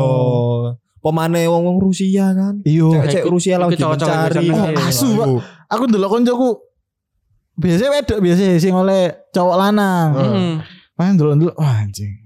Pemane 1.00 1.46
wong-wong 1.46 1.80
Rusia 1.80 2.34
kan. 2.34 2.60
Iyo. 2.62 2.92
Cek 2.92 3.24
Rusia 3.24 3.56
lagi 3.56 3.78
mencari. 3.78 4.50
Oh, 4.50 4.68
Iya. 4.68 4.84
asu. 4.84 5.40
Aku 5.66 5.86
ndelok 5.86 6.12
koncoku 6.12 6.60
biasanya 7.56 7.92
wedok 7.94 8.20
biasanya 8.20 8.56
sing 8.58 8.74
oleh 8.74 9.16
cowok 9.32 9.56
lanang. 9.56 10.10
Heeh. 10.12 10.52
Main 10.96 11.16
ndelok-ndelok 11.16 11.56
wah 11.56 11.80
anjing. 11.80 12.19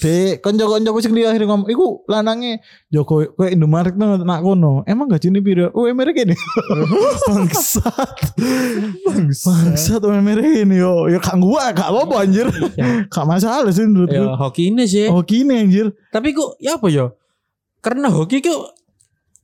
Dek, 0.00 0.40
konco-koncoku 0.40 0.98
sing 1.04 1.12
liya 1.12 1.28
akhirnya 1.28 1.52
ngomong, 1.52 1.68
iku 1.68 2.08
lanange 2.08 2.64
Joko 2.88 3.20
kowe 3.36 3.44
Indomaret 3.44 3.92
nang 4.00 4.16
nak 4.24 4.40
kono. 4.40 4.80
Emang 4.88 5.12
gajine 5.12 5.44
piro? 5.44 5.68
Oh, 5.76 5.84
emere 5.84 6.16
kene. 6.16 6.32
Bangsat. 7.28 8.32
Bangsat 9.44 10.00
emere 10.00 10.40
kene 10.40 10.80
yo. 10.80 11.04
Ya 11.04 11.20
gak 11.20 11.36
gua, 11.36 11.76
gak 11.76 11.92
apa-apa 11.92 12.24
anjir. 12.24 12.48
Gak 13.12 13.26
masalah 13.28 13.68
sih 13.68 13.84
Ya 13.84 13.92
menurutku. 13.92 14.24
hoki 14.40 14.72
ini 14.72 14.88
sih. 14.88 15.06
Oh, 15.12 15.20
gini 15.20 15.68
anjir. 15.68 15.92
Tapi 16.08 16.32
kok 16.32 16.56
ya 16.56 16.80
apa 16.80 16.88
ya? 16.88 17.12
Karena 17.84 18.08
hoki 18.08 18.40
kok 18.40 18.72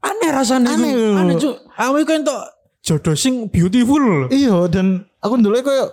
aneh 0.00 0.30
rasanya. 0.32 0.72
Aneh. 0.72 1.20
Aneh 1.20 1.36
cuk. 1.36 1.52
Aku 1.76 2.00
kan 2.08 2.24
entuk 2.24 2.40
jodoh 2.80 3.12
sing 3.12 3.52
beautiful. 3.52 4.32
Iya, 4.32 4.72
dan 4.72 5.04
aku 5.20 5.36
ndelok 5.36 5.68
koyo 5.68 5.84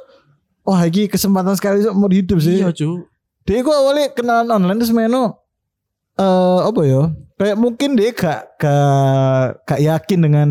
wah 0.64 0.80
iki 0.88 1.12
kesempatan 1.12 1.60
sekali 1.60 1.84
seumur 1.84 2.16
hidup 2.16 2.40
sih. 2.40 2.64
Iya 2.64 2.72
cuk. 2.72 3.12
Dia 3.44 3.60
kok 3.60 3.76
awalnya 3.76 4.08
kenalan 4.16 4.50
online 4.50 4.80
terus 4.80 4.96
meno 4.96 5.44
eh 6.14 6.60
apa 6.64 6.82
ya? 6.86 7.02
Kayak 7.34 7.58
mungkin 7.58 7.98
dia 7.98 8.14
gak 8.14 8.56
gak 8.62 9.48
gak 9.66 9.82
yakin 9.82 10.20
dengan 10.22 10.50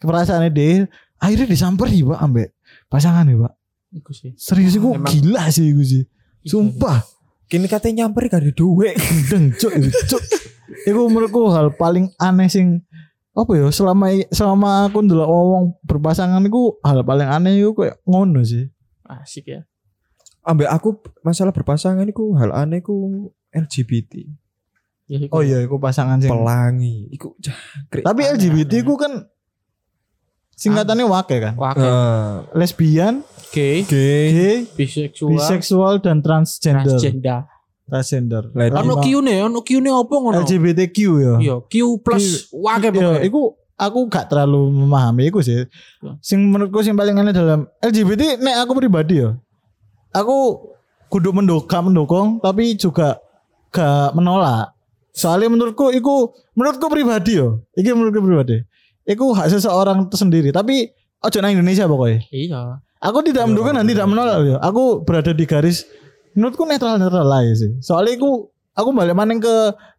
perasaannya 0.00 0.50
dia. 0.50 0.88
Akhirnya 1.20 1.46
disamperi 1.46 2.00
pak 2.02 2.18
ambek 2.20 2.48
pasangan 2.88 3.28
nih 3.28 3.36
pak. 3.38 3.52
Iku 3.94 4.10
sih. 4.10 4.32
Serius 4.34 4.74
iku 4.74 4.96
Emang- 4.98 5.12
gila 5.12 5.46
sih 5.52 5.70
iku 5.70 5.82
sih. 5.84 6.02
Sumpah. 6.42 7.04
Kini 7.46 7.68
katanya 7.68 8.04
nyamper 8.04 8.26
gak 8.26 8.42
ada 8.42 8.52
duit. 8.52 8.96
Gendeng 8.98 9.54
cuk 9.54 9.72
iku 9.78 9.90
cuk. 10.16 10.22
Iku 10.88 11.00
menurutku 11.06 11.52
hal 11.52 11.70
paling 11.76 12.10
aneh 12.18 12.48
sing 12.50 12.82
apa 13.34 13.50
ya 13.58 13.66
selama 13.74 14.14
selama 14.30 14.88
aku 14.88 15.02
ndelok 15.02 15.28
wong 15.28 15.64
berpasangan 15.84 16.38
iku 16.46 16.78
hal 16.86 17.02
paling 17.04 17.28
aneh 17.28 17.60
iku 17.60 17.84
kayak 17.84 18.00
ngono 18.08 18.40
sih. 18.42 18.72
Asik 19.04 19.52
ya. 19.52 19.60
Ambek 20.44 20.68
aku 20.68 20.88
masalah 21.20 21.50
berpasangan 21.50 22.04
iku 22.04 22.36
hal 22.36 22.52
aneh 22.52 22.78
ku 22.78 23.28
LGBT. 23.48 24.28
Ya, 25.04 25.18
iku. 25.20 25.32
Oh 25.32 25.40
iya 25.40 25.60
iku 25.60 25.76
pasangan 25.76 26.16
sing 26.16 26.28
Pelangi. 26.28 27.08
Iku 27.10 27.32
jangkrik. 27.38 28.04
Tapi 28.04 28.22
LGBT 28.30 28.72
aneh. 28.74 28.84
ku 28.84 28.94
kan 28.94 29.12
singkatannya 30.54 31.04
wake 31.04 31.36
kan. 31.40 31.54
Wah, 31.56 31.72
Eh, 31.72 32.32
Lesbian, 32.54 33.24
gay, 33.50 33.82
gay. 33.82 34.24
gay, 34.30 34.56
biseksual, 34.70 35.34
biseksual 35.34 35.94
dan 35.98 36.20
transgender. 36.20 36.94
transgender. 36.94 37.40
Transgender. 37.84 38.42
Ono 38.74 38.96
Q 38.96 39.20
ne, 39.20 39.42
ono 39.42 39.60
Q 39.60 39.80
ne 39.80 39.90
apa 39.90 40.14
ngono? 40.14 40.40
LGBTQ 40.40 40.96
ya. 41.18 41.34
Iya, 41.38 41.56
Q 41.62 41.74
plus 42.00 42.48
wake 42.50 42.88
Iya, 42.88 42.92
pokoknya. 42.94 43.20
iku 43.24 43.42
aku 43.74 43.98
gak 44.06 44.30
terlalu 44.30 44.60
memahami 44.72 45.28
iku 45.28 45.40
sih. 45.40 45.68
Iya. 46.00 46.12
Sing 46.20 46.48
menurutku 46.48 46.80
sing 46.80 46.94
paling 46.94 47.12
aneh 47.14 47.32
dalam 47.32 47.68
LGBT 47.80 48.40
nek 48.40 48.64
aku 48.64 48.72
pribadi 48.74 49.20
ya. 49.20 49.36
Aku 50.14 50.70
kudu 51.10 51.34
mendukung 51.34 51.90
mendukung 51.90 52.28
tapi 52.38 52.78
juga 52.78 53.18
gak 53.74 54.14
menolak. 54.14 54.70
Soalnya 55.14 55.50
menurutku 55.50 55.90
iku 55.90 56.30
menurutku 56.54 56.86
pribadi 56.86 57.38
yo. 57.38 57.62
Iki 57.74 57.90
menurutku 57.94 58.22
pribadi. 58.22 58.62
Iku 59.04 59.34
hak 59.34 59.50
seseorang 59.50 60.06
tersendiri 60.06 60.54
tapi 60.54 60.90
ojo 61.22 61.38
nang 61.42 61.54
Indonesia 61.54 61.86
pokoknya. 61.90 62.18
Iya. 62.30 62.60
Aku 63.04 63.20
tidak 63.20 63.44
mendukung 63.50 63.76
dan 63.76 63.84
tidak 63.84 64.06
menolak 64.06 64.38
ya. 64.42 64.56
Aku 64.62 65.02
berada 65.02 65.34
di 65.34 65.44
garis 65.44 65.84
menurutku 66.34 66.66
netral 66.66 66.98
netral 66.98 67.26
lah 67.26 67.42
ya 67.42 67.54
sih. 67.54 67.72
Soalnya 67.82 68.18
aku 68.18 68.50
aku 68.74 68.88
balik 68.90 69.14
maning 69.14 69.38
ke 69.38 69.54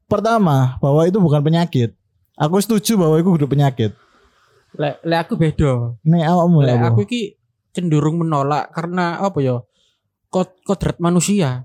pertama 0.07 0.79
bahwa 0.83 1.03
itu 1.07 1.19
bukan 1.19 1.43
penyakit. 1.43 1.95
Aku 2.35 2.59
setuju 2.59 2.99
bahwa 2.99 3.15
itu 3.19 3.29
udah 3.31 3.47
penyakit. 3.47 3.91
Lek 4.75 4.99
lek 5.07 5.19
aku 5.27 5.39
beda. 5.39 5.95
Nih 6.03 6.27
awakmu 6.27 6.59
Lek 6.59 6.79
aku 6.83 7.07
iki 7.07 7.39
cenderung 7.71 8.19
menolak 8.19 8.71
karena 8.75 9.19
apa 9.23 9.39
ya? 9.39 9.63
Kod 10.35 10.51
kodrat 10.61 10.99
manusia. 10.99 11.63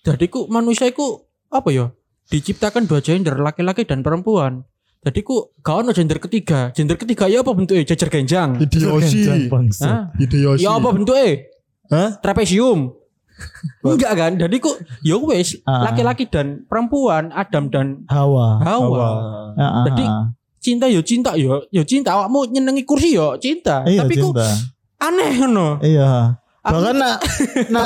Jadi 0.00 0.32
ku 0.32 0.48
manusia 0.48 0.88
iku 0.88 1.20
apa 1.52 1.68
ya? 1.68 1.92
Diciptakan 2.24 2.88
dua 2.88 3.00
gender, 3.00 3.36
laki-laki 3.36 3.84
dan 3.84 4.00
perempuan. 4.00 4.64
Jadi 4.98 5.20
ku 5.20 5.52
gak 5.60 5.84
ono 5.84 5.92
gender 5.92 6.16
ketiga. 6.16 6.72
Gender 6.72 6.96
ketiga 6.96 7.28
ya 7.28 7.44
apa 7.44 7.52
bentuknya? 7.52 7.84
Jajar 7.84 8.08
genjang. 8.08 8.56
Hideyoshi. 8.56 9.52
Bangsa. 9.52 9.84
Hah? 9.84 10.02
Hideyoshi. 10.16 10.64
Ya 10.64 10.74
apa 10.74 10.88
bentuknya? 10.88 11.44
Hah? 11.92 12.16
Trapesium. 12.18 12.96
Enggak 13.84 14.12
kan? 14.16 14.32
Jadi 14.34 14.56
ku 14.58 14.72
ya 15.00 15.20
wis 15.20 15.60
Ah. 15.62 15.92
laki-laki 15.92 16.24
dan 16.24 16.64
perempuan, 16.64 17.28
Adam 17.30 17.68
dan 17.68 17.86
Hawa. 18.08 18.64
Hawa. 18.64 19.08
Ah, 19.54 19.62
ah, 19.62 19.84
Jadi. 19.86 20.04
Cinta 20.58 20.90
yo 20.90 20.98
cinta 21.00 21.36
yo, 21.36 21.62
yo 21.68 21.84
cinta 21.84 22.16
awakmu 22.16 22.50
nyenengi 22.50 22.82
kursi 22.82 23.14
yo 23.14 23.36
cinta. 23.36 23.84
iya 23.84 24.02
Tapi 24.02 24.16
ku 24.16 24.32
cinta. 24.32 24.48
aneh 24.98 25.30
ngono. 25.38 25.78
Iya. 25.78 26.34
Bahkan 26.70 26.94
nak 26.98 27.16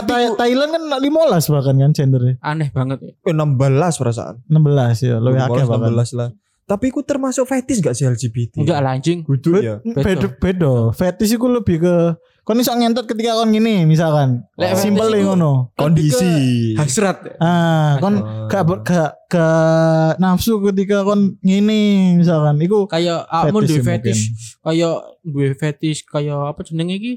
Thai- 0.08 0.26
ku- 0.26 0.36
Thailand 0.36 0.70
kan 0.70 0.82
nak 0.88 1.00
15 1.00 1.12
bahkan 1.48 1.74
kan 1.76 1.90
gendernya. 1.90 2.34
Aneh 2.40 2.68
banget 2.68 2.98
ya. 3.00 3.12
Eh, 3.22 3.32
16 3.32 3.58
perasaan. 3.94 4.34
16 4.44 4.62
ya, 5.02 5.16
lebih 5.16 5.40
akeh 5.40 5.60
16, 5.60 5.68
bahkan. 5.68 5.90
16 5.92 6.12
lah. 6.14 6.30
Tapi 6.62 6.88
aku 6.88 7.02
termasuk 7.02 7.44
fetis 7.44 7.78
gak 7.78 7.92
sih 7.92 8.06
LGBT? 8.06 8.58
Enggak 8.58 8.78
lah 8.78 8.92
anjing. 8.92 9.22
Kudu 9.22 9.58
ya. 9.58 9.82
Beda 9.82 10.30
beda. 10.32 10.72
Fetish 10.90 11.34
iku 11.34 11.50
lebih 11.50 11.78
ke 11.78 11.94
kon 12.40 12.56
iso 12.56 12.70
ngentot 12.70 13.04
ketika 13.04 13.34
kon 13.34 13.50
gini 13.50 13.82
misalkan. 13.84 14.46
Lek 14.54 14.72
fetish 14.72 14.94
iku- 14.94 15.26
ngono. 15.28 15.74
Kondisi. 15.74 16.72
Hasrat. 16.74 17.34
Ah, 17.38 17.98
kon 17.98 18.14
Oh. 18.16 18.46
gak 18.46 18.62
gak 18.80 19.10
gak 19.26 20.16
nafsu 20.16 20.62
ketika 20.64 21.02
kon 21.02 21.34
ngini 21.40 21.82
misalkan 22.14 22.56
iku 22.58 22.86
Kayak 22.86 23.26
awakmu 23.26 23.58
Fetish 23.58 23.68
duwe 23.68 23.82
fetish, 23.84 24.22
kayak 24.60 24.94
duwe 25.20 25.46
fetish 25.52 25.98
kayak 26.04 26.38
apa 26.46 26.60
jenenge 26.62 26.94
iki? 26.94 27.12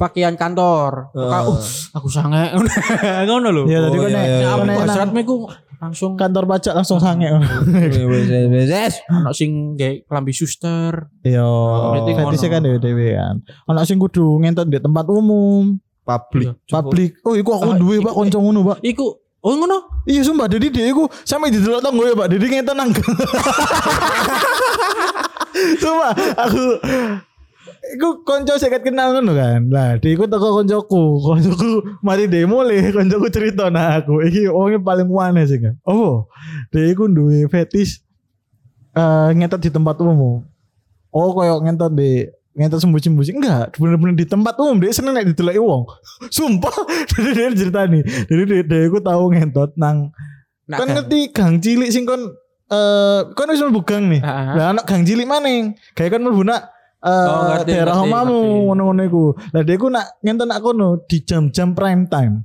Pakaian 0.00 0.32
kantor. 0.32 1.12
Ah. 1.12 1.44
uh, 1.44 1.60
aku 1.92 2.08
sange. 2.08 2.56
Ngono 3.28 3.52
lho. 3.52 3.62
ya 3.68 3.84
tadi 3.84 4.00
Oh, 4.00 4.08
kon 4.08 4.08
iya, 4.08 4.16
nek 4.16 4.24
iya, 4.24 4.56
Nek 4.56 5.12
iya. 5.12 5.20
iku 5.20 5.34
langsung 5.76 6.16
kantor 6.16 6.44
pajak 6.48 6.72
langsung 6.72 6.96
sange. 6.96 7.28
Wes. 8.08 8.94
ono 9.12 9.36
sing 9.36 9.76
gawe 9.76 9.94
klambi 10.08 10.32
suster. 10.32 11.12
Iya, 11.20 11.44
Berarti 11.44 12.10
fetishnya 12.16 12.48
ngono. 12.48 12.54
kan 12.56 12.60
dewe-dewe 12.64 13.08
kan. 13.12 13.34
Ono 13.68 13.80
sing 13.84 14.00
kudu 14.00 14.40
ngentot 14.40 14.64
di 14.66 14.80
tempat 14.80 15.04
umum, 15.06 15.76
Public. 16.00 16.56
Iya. 16.64 16.80
publik. 16.80 17.10
Oh, 17.22 17.36
iku 17.36 17.50
aku 17.54 17.70
Ah, 17.70 17.76
duwe 17.76 18.00
Pak 18.00 18.16
kanca 18.16 18.38
ngono, 18.40 18.60
Pak. 18.66 18.78
Iku 18.80 19.04
oh 19.40 19.52
ngono. 19.54 20.00
Iya 20.04 20.24
sumpah 20.24 20.48
jadi 20.48 20.72
dia 20.72 20.88
iku 20.88 21.04
sampe 21.22 21.52
didelok 21.52 21.84
tanggo 21.84 22.08
ya 22.08 22.16
Pak. 22.16 22.28
Jadi 22.28 22.44
ngentot 22.48 22.72
nang. 22.72 22.88
sumpah 25.82 26.12
aku 26.36 26.62
Iku 27.96 28.22
konco 28.22 28.54
seket 28.56 28.86
kenal 28.86 29.14
ngono 29.14 29.34
kan. 29.34 29.66
Lah, 29.70 29.98
dia 29.98 30.14
iku 30.14 30.30
teko 30.30 30.62
koncoku. 30.62 31.04
Koncoku 31.22 31.68
mari 32.06 32.30
demo 32.30 32.62
le, 32.62 32.88
koncoku 32.96 33.26
cerita 33.30 33.68
nah 33.68 33.98
aku. 33.98 34.22
Iki 34.22 34.50
wongnya 34.50 34.78
paling 34.78 35.10
aneh 35.10 35.44
sih 35.46 35.58
kan. 35.58 35.74
Oh, 35.82 36.30
dia 36.70 36.90
iku 36.90 37.10
duwe 37.10 37.46
fetish 37.50 38.02
eh 38.94 39.30
ngentot 39.34 39.62
di 39.62 39.70
tempat 39.70 39.98
umum. 40.02 40.42
Oh, 41.10 41.28
koyo 41.34 41.58
ngentot 41.62 41.94
di 41.94 42.26
ngentot 42.50 42.82
sembunyi-sembunyi 42.82 43.32
enggak 43.38 43.78
bener-bener 43.78 44.18
di 44.18 44.26
tempat 44.26 44.58
umum 44.58 44.82
dia 44.82 44.90
seneng 44.90 45.14
nek 45.14 45.22
dideloki 45.32 45.62
wong 45.62 45.86
sumpah 46.34 46.74
dari 47.14 47.30
dia 47.30 47.54
cerita 47.54 47.86
nih 47.86 48.02
jadi 48.26 48.42
dia, 48.42 48.60
dia 48.66 48.80
iku 48.90 48.98
tahu 48.98 49.30
ngentot 49.30 49.78
nang 49.78 50.10
Nak 50.70 50.78
kan 50.78 50.88
ngerti 50.94 51.20
gang 51.34 51.58
cilik 51.58 51.90
sing 51.90 52.06
kon 52.06 52.30
eh 52.70 53.20
kon 53.34 53.50
wis 53.50 53.58
mlebu 53.58 53.82
gang 53.82 54.06
nih. 54.06 54.22
Lah 54.22 54.70
anak 54.70 54.86
gang 54.86 55.02
cilik 55.02 55.26
maning. 55.26 55.74
Kayak 55.98 56.16
kan 56.16 56.22
mlebu 56.22 56.46
nak 56.46 56.70
eh 57.00 57.08
Oh, 57.08 57.42
ngerti, 57.48 57.72
daerah 57.72 57.96
omamu 58.04 58.68
ngono-ngono 58.68 59.02
iku. 59.08 59.24
Lah 59.56 59.62
dia 59.64 59.74
iku 59.80 59.88
nak 59.88 60.20
ngenten 60.20 60.48
nak 60.48 60.60
kono 60.60 61.00
di 61.08 61.24
jam-jam 61.24 61.72
prime 61.72 62.04
time. 62.12 62.44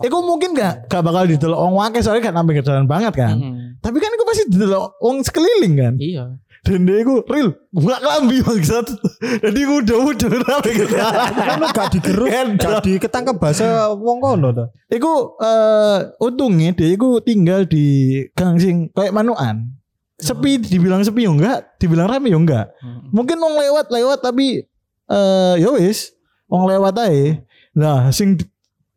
Iku 0.00 0.16
mungkin 0.24 0.56
gak 0.56 0.88
gak 0.88 1.04
bakal 1.04 1.28
didelok 1.28 1.60
wong 1.60 1.76
akeh 1.84 2.00
soalnya 2.00 2.32
gak 2.32 2.36
nampil 2.40 2.64
jalan 2.64 2.88
banget 2.88 3.12
kan. 3.12 3.36
Mm-mm. 3.36 3.76
Tapi 3.84 3.96
kan 4.00 4.08
iku 4.16 4.24
pasti 4.24 4.48
didelok 4.48 4.96
wong 4.96 5.20
sekeliling 5.20 5.74
kan. 5.76 5.94
Iya. 6.00 6.24
Dan 6.64 6.82
dia 6.82 7.04
iku 7.04 7.20
real 7.28 7.52
buka 7.68 8.00
kelambi 8.00 8.40
maksud. 8.40 8.86
Jadi 9.44 9.58
iku 9.60 9.74
udah 9.84 9.96
udah 10.08 10.28
rapi 10.40 10.70
gitu. 10.72 10.96
Kan 10.96 11.56
lu 11.60 11.68
gak 11.68 11.88
digerus, 11.92 12.28
gak 12.56 12.80
diketangkep 12.80 13.36
bahasa 13.36 13.92
wong 13.92 14.18
kono 14.24 14.48
ta. 14.56 14.64
Iku 14.88 15.36
eh 15.36 15.98
untungnya 16.16 16.72
dia 16.72 16.88
iku 16.96 17.20
tinggal 17.20 17.68
di 17.68 18.18
gang 18.32 18.56
sing 18.56 18.88
kayak 18.96 19.12
manuan. 19.12 19.76
Sepi 20.16 20.56
dibilang 20.56 21.04
sepi 21.04 21.28
yo 21.28 21.36
enggak, 21.36 21.76
dibilang 21.76 22.08
rame 22.08 22.32
yo 22.32 22.40
enggak. 22.40 22.72
Mm. 22.80 23.12
Mungkin 23.12 23.36
wong 23.36 23.54
lewat 23.60 23.86
lewat 23.92 24.18
tapi 24.24 24.64
eh 25.06 25.54
ya 25.60 25.68
wis, 25.76 26.16
wong 26.48 26.64
lewat 26.64 26.96
ae. 27.04 27.44
Nah, 27.76 28.08
sing 28.08 28.40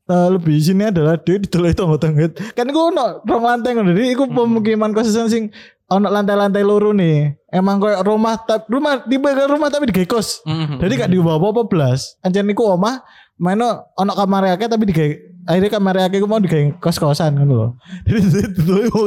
eh, 0.10 0.28
lebih 0.32 0.58
sini 0.58 0.90
adalah 0.90 1.20
dia 1.22 1.38
didelok 1.38 1.70
itu 1.70 1.84
tangga 2.02 2.28
kan 2.58 2.66
iku 2.66 2.90
ono 2.90 3.22
rong 3.24 3.44
lantai 3.46 3.78
ngono 3.78 3.94
jadi 3.94 4.16
iku 4.18 4.26
pemukiman 4.26 4.92
kosan 4.92 5.30
sing 5.30 5.54
ono 5.90 6.10
lantai-lantai 6.10 6.66
loro 6.66 6.94
nih 6.94 7.38
emang 7.54 7.78
kayak 7.78 8.02
rumah 8.06 8.38
tap 8.42 8.66
rumah 8.70 9.06
tipe 9.06 9.30
rumah 9.30 9.70
tapi 9.70 9.90
di 9.90 10.06
kos 10.06 10.42
Mhm. 10.46 10.82
jadi 10.82 10.94
gak 11.06 11.12
dibawa 11.14 11.38
apa-apa 11.38 11.62
belas 11.70 12.18
anjir 12.22 12.46
niku 12.46 12.66
omah 12.66 13.02
maino 13.38 13.86
ono 13.98 14.12
kamar 14.14 14.58
akeh 14.58 14.70
tapi 14.70 14.90
digawe 14.90 15.14
akhirnya 15.50 15.72
kamar 15.72 15.96
akeh 16.00 16.22
ku 16.22 16.30
mau 16.30 16.38
digawe 16.38 16.78
kos-kosan 16.78 17.34
ngono 17.34 17.54
lho 17.56 17.68
jadi 18.06 18.20
itu 18.22 18.62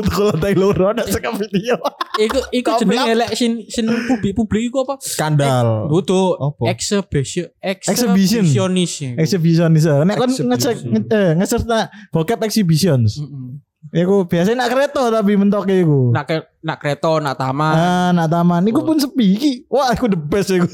kalau 0.04 0.26
lantai 0.28 0.54
loro 0.54 0.90
ada 0.90 1.06
sekap 1.06 1.38
video 1.38 1.78
Iku 2.18 2.38
iku 2.52 2.76
jenenge 2.76 2.92
bilang- 2.92 3.08
elek 3.14 3.28
sin 3.32 3.64
sin 3.66 3.86
publik 3.88 4.34
publik 4.34 4.68
iku 4.68 4.84
apa? 4.84 5.00
Skandal. 5.00 5.88
Butuh 5.88 6.36
Apa? 6.36 6.68
exhibition 6.68 7.48
Exhibition. 7.56 8.44
exhibitionis. 9.16 9.86
nek 10.04 10.18
kon 10.18 10.28
Exhibition. 10.28 10.44
ngecek 10.44 10.74
nge- 10.84 11.08
eh, 11.08 11.30
ngeserta 11.38 11.78
bokep 12.10 12.42
exhibitions 12.42 13.16
Iku 13.90 14.30
biasanya 14.30 14.62
nak 14.62 14.70
kereta 14.70 15.10
tapi 15.10 15.34
mentoknya 15.34 15.74
iku. 15.82 16.14
Nak 16.14 16.24
ke- 16.24 16.46
nak 16.62 16.78
kereta, 16.78 17.18
nak 17.18 17.34
taman. 17.34 17.74
Ah, 17.74 18.10
nak 18.14 18.30
taman. 18.30 18.62
Iku 18.62 18.86
pun 18.86 18.94
sepi 18.94 19.26
iki. 19.34 19.52
Wah, 19.66 19.90
aku 19.90 20.06
the 20.06 20.14
best 20.14 20.54
iku. 20.54 20.70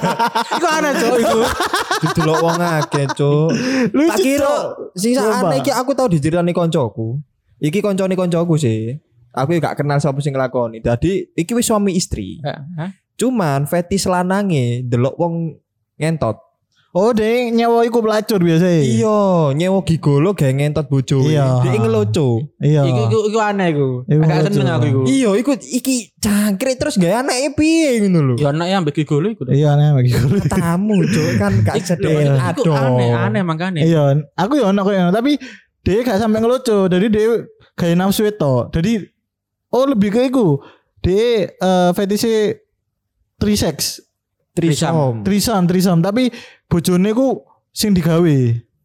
Iku 0.58 0.66
aneh 0.66 0.90
cok 0.90 1.16
iku. 1.22 1.40
Didelok 2.02 2.38
wong 2.42 2.58
akeh, 2.58 3.06
Cuk. 3.14 3.48
Lucu. 3.94 4.10
Tak 4.10 4.18
kira 4.18 4.42
Cok. 4.42 4.66
Coba. 4.98 5.54
iki 5.54 5.70
aku 5.70 5.90
tau 5.94 6.10
diceritani 6.10 6.50
koncoku. 6.50 7.22
Iki 7.62 7.78
koncone 7.78 8.18
koncoku 8.18 8.58
sih. 8.58 8.98
Aku 9.30 9.54
gak 9.62 9.78
kenal 9.78 10.02
sapa 10.02 10.18
sing 10.18 10.34
nglakoni. 10.34 10.82
Dadi 10.82 11.30
iki 11.38 11.54
wis 11.54 11.70
suami 11.70 11.94
istri. 11.94 12.42
Hah? 12.42 12.90
Cuman 13.14 13.70
fetis 13.70 14.10
lanange 14.10 14.82
delok 14.82 15.14
wong 15.14 15.54
ngentot. 15.94 16.42
Oh, 16.98 17.14
deh 17.14 17.54
nyawa 17.54 17.86
iku 17.86 18.02
pelacur 18.02 18.42
biasa. 18.42 18.66
Iya, 18.82 19.54
nyewa 19.54 19.86
gigolo 19.86 20.34
gawe 20.34 20.50
ngentot 20.50 20.90
bojoe. 20.90 21.30
Iya. 21.30 21.62
Dia 21.62 21.78
ngeloco. 21.78 22.50
Iya. 22.58 22.82
Iku 22.90 23.00
iku 23.06 23.18
iku 23.30 23.38
aneh 23.38 23.70
iku. 23.70 24.02
Iku 24.02 24.18
Agak 24.26 24.50
lucu. 24.50 24.54
seneng 24.58 24.74
aku 24.74 24.86
iku. 24.90 25.00
Iya, 25.06 25.30
iku 25.38 25.50
iki 25.54 25.94
cangkrik 26.18 26.74
terus 26.82 26.98
gawe 26.98 27.22
anake 27.22 27.54
piye 27.54 28.02
ngono 28.02 28.18
lho. 28.26 28.34
Ya 28.42 28.50
anak 28.50 28.66
yang 28.66 28.82
bagi 28.82 29.06
golo 29.06 29.30
iku. 29.30 29.46
Iya, 29.46 29.78
aneh 29.78 29.94
bagi 29.94 30.10
gue. 30.10 30.42
Tamu, 30.50 30.98
Cuk, 31.06 31.28
kan 31.38 31.52
gak 31.62 31.78
sedih. 31.86 32.34
iku 32.34 32.74
aneh, 32.74 33.14
aneh 33.14 33.42
makanya. 33.46 33.78
Iya, 33.78 34.18
aku 34.34 34.58
ya 34.58 34.74
ono 34.74 34.82
koyo 34.82 34.98
ngono, 35.06 35.14
tapi 35.14 35.38
dia 35.86 36.02
gak 36.02 36.18
sampai 36.18 36.42
ngelucu. 36.42 36.90
Jadi 36.90 37.06
dia 37.14 37.46
kayak 37.78 37.94
nafsu 37.94 38.26
itu. 38.26 38.54
Jadi 38.74 39.06
oh 39.70 39.86
lebih 39.86 40.10
ke 40.10 40.26
iku. 40.26 40.58
Dia 40.98 41.46
eh 41.46 41.90
fetishnya 41.94 42.58
trisex, 43.38 44.02
Trisom. 44.50 45.22
trisom, 45.22 45.62
trisom, 45.70 46.02
tapi 46.02 46.26
bojone 46.68 47.10
ku 47.10 47.42
sing 47.70 47.92
digawe. 47.92 48.36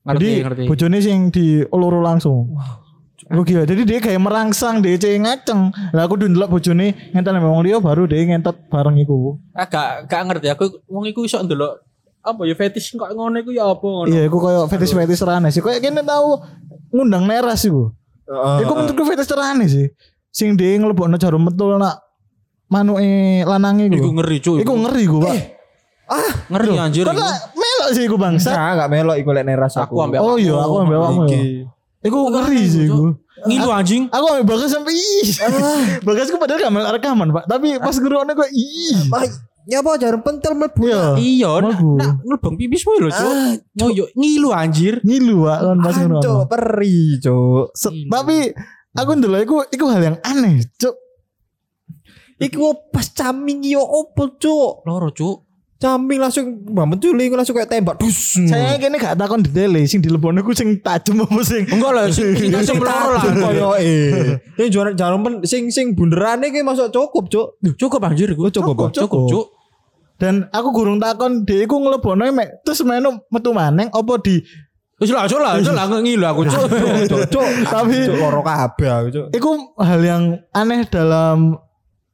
Ngerti, 0.03 0.19
Jadi 0.19 0.29
ngerti. 0.41 0.63
bojone 0.67 0.97
sing 0.99 1.17
dioloro 1.29 1.99
langsung. 1.99 2.51
Lu 3.29 3.41
gila. 3.41 3.63
Jadi 3.63 3.83
dia 3.83 3.99
kayak 3.99 4.19
merangsang 4.19 4.79
dia 4.79 4.95
cek 4.95 5.15
ngaceng. 5.17 5.71
Lah 5.91 6.03
aku 6.03 6.19
ndelok 6.19 6.51
bojone 6.51 6.91
ngentot 7.11 7.31
nang 7.31 7.43
wong 7.45 7.63
liya 7.63 7.79
baru 7.79 8.03
dia 8.03 8.19
ngentot 8.21 8.67
bareng 8.67 8.99
iku. 8.99 9.39
Ah, 9.51 9.63
gak 9.63 10.07
gak 10.07 10.21
ngerti 10.27 10.47
aku 10.49 10.83
wong 10.85 11.07
iku 11.07 11.23
iso 11.23 11.39
ndelok 11.39 11.79
apa 12.19 12.39
ya 12.43 12.55
fetish 12.55 12.95
kok 12.95 13.11
ngono 13.11 13.35
iku 13.37 13.51
ya 13.51 13.63
apa 13.65 13.83
ngono. 13.83 14.07
Iya, 14.07 14.27
iku 14.27 14.37
koyo 14.39 14.63
fetish-fetish 14.65 15.23
rane 15.23 15.51
sih. 15.51 15.59
Kayak 15.59 15.79
kene 15.81 16.03
tahu 16.03 16.39
ngundang 16.89 17.23
neras 17.23 17.63
iku. 17.63 17.91
Heeh. 18.23 18.63
Iku 18.63 18.71
menurutku 18.73 19.03
fetish 19.03 19.31
rane 19.31 19.65
sih. 19.67 19.87
Sing 20.27 20.55
dia 20.55 20.75
ngelebokno 20.75 21.15
jarum 21.15 21.43
metul 21.43 21.75
nak 21.75 22.03
manuke 22.67 23.07
lanange 23.43 23.87
Iku 23.87 23.95
iku. 23.99 24.09
ngeri 24.15 24.37
cuy. 24.39 24.57
Iku 24.63 24.73
ngeri 24.83 25.03
gue, 25.03 25.19
Pak. 25.21 25.35
ngeri 26.51 26.75
anjir. 26.75 27.05
Melok 27.83 27.91
sih 27.91 28.03
iku 28.07 28.15
bangsa. 28.15 28.49
Enggak, 28.55 28.71
enggak 28.71 28.89
melok 28.95 29.17
iku 29.19 29.29
lek 29.35 29.43
neras 29.43 29.73
Aku 29.75 29.83
aku. 29.83 29.95
ambek 29.99 30.19
Oh 30.23 30.35
iya, 30.39 30.55
aku 30.55 30.75
ambil 30.79 30.97
awakmu 31.03 31.23
ya. 31.27 31.35
Iki. 31.35 31.43
Iku 32.03 32.17
ngeri 32.31 32.61
sih 32.63 32.83
iku. 32.87 33.03
Ngilu 33.43 33.69
anjing. 33.75 34.03
Aku 34.07 34.25
ambil 34.31 34.45
bagas 34.47 34.71
sampai 34.71 34.95
ih. 34.95 35.27
Bagas 36.07 36.31
ku 36.31 36.39
padahal 36.39 36.63
gak 36.63 36.71
melok 36.71 36.91
rekaman, 36.95 37.27
Pak. 37.35 37.45
Tapi 37.51 37.75
pas 37.75 37.95
ngerokoknya 37.95 38.33
kok 38.39 38.51
ih. 38.55 38.95
Mah, 39.11 39.23
nyapa 39.63 39.89
jarum 39.99 40.21
pentil 40.23 40.53
mlebu. 40.55 40.83
Iya. 40.87 41.03
Iya, 41.19 41.51
nak 41.59 41.79
ngelbang 42.23 42.55
pipismu 42.55 43.03
lho, 43.03 43.09
Cuk. 43.11 43.27
Ah, 43.27 43.51
Ngoyo 43.75 44.05
ngilu 44.15 44.49
anjir. 44.55 45.03
Ngilu, 45.03 45.43
Pak, 45.43 45.59
kan 45.59 45.77
pas 45.79 45.91
Cuk, 45.91 46.03
ngerokok. 46.07 46.43
peri, 46.47 46.99
Cuk. 47.19 47.65
Tapi 48.07 48.37
aku 48.95 49.11
ndelok 49.11 49.41
iku 49.43 49.55
iku 49.67 49.85
hal 49.91 50.01
yang 50.03 50.17
aneh, 50.23 50.63
Cuk. 50.79 50.95
Iku 52.39 52.91
pas 52.91 53.07
caming 53.11 53.63
yo 53.63 53.84
opo, 53.84 54.36
Cuk? 54.36 54.84
Loro, 54.88 55.12
Cuk. 55.12 55.42
Caming 55.84 56.15
langsung 56.15 56.63
mbak 56.63 56.96
menculing 56.96 57.28
langsung 57.36 57.52
kayak 57.52 57.67
tembak. 57.67 58.00
Dus. 58.00 58.39
Saya 58.39 58.80
kene 58.80 58.96
gak 58.96 59.19
takon 59.19 59.43
detail 59.43 59.76
sing 59.84 60.00
dilebokno 60.00 60.39
ku 60.39 60.56
sing 60.56 60.80
tajem 60.80 61.19
apa 61.19 61.43
sing 61.43 61.67
Enggak 61.67 61.91
lah, 61.91 62.04
sing 62.08 62.32
sing 62.39 62.56
sing 62.56 62.80
loro 62.80 63.19
lah. 63.19 63.24
koyo 63.28 63.76
eh. 63.76 64.39
Ini 64.56 64.72
juara 64.72 64.96
jarum 64.96 65.19
pen 65.19 65.34
sing 65.43 65.67
sing 65.67 65.91
bunderane 65.91 66.48
ki 66.48 66.63
masuk 66.63 66.88
cukup, 66.88 67.28
Cuk. 67.28 67.48
Cukup 67.76 68.00
anjir 68.00 68.32
iku. 68.32 68.48
cukup, 68.48 68.96
cukup, 68.96 69.28
Cuk. 69.28 69.48
dan 70.15 70.48
aku 70.56 70.72
gurung 70.72 71.04
takon 71.04 71.43
dia 71.43 71.67
iku 71.67 71.76
ngelebokno 71.76 72.24
mek 72.32 72.63
terus 72.63 72.80
menu 72.82 73.19
metu 73.28 73.52
maneng 73.52 73.91
apa 73.91 74.13
di 74.24 74.39
Wis 75.02 75.12
lah, 75.12 75.28
Cuk 75.28 75.43
lah, 75.43 75.60
Cuk 75.60 75.76
lah 75.76 75.84
ngilu 75.89 76.24
aku, 76.24 76.48
Cuk. 76.48 76.63
Cuk, 77.12 77.22
Cuk. 77.28 77.48
Tapi- 77.67 78.08
Cuk, 78.08 78.15
loro 78.15 78.39
kabeh 78.39 78.88
aku, 78.88 79.08
Cuk. 79.12 79.26
Iku 79.36 79.52
hal 79.76 80.00
yang 80.00 80.24
aneh 80.56 80.88
dalam 80.88 81.60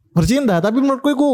bercinta 0.10 0.58
tapi 0.58 0.82
menurutku 0.82 1.14
iku 1.14 1.30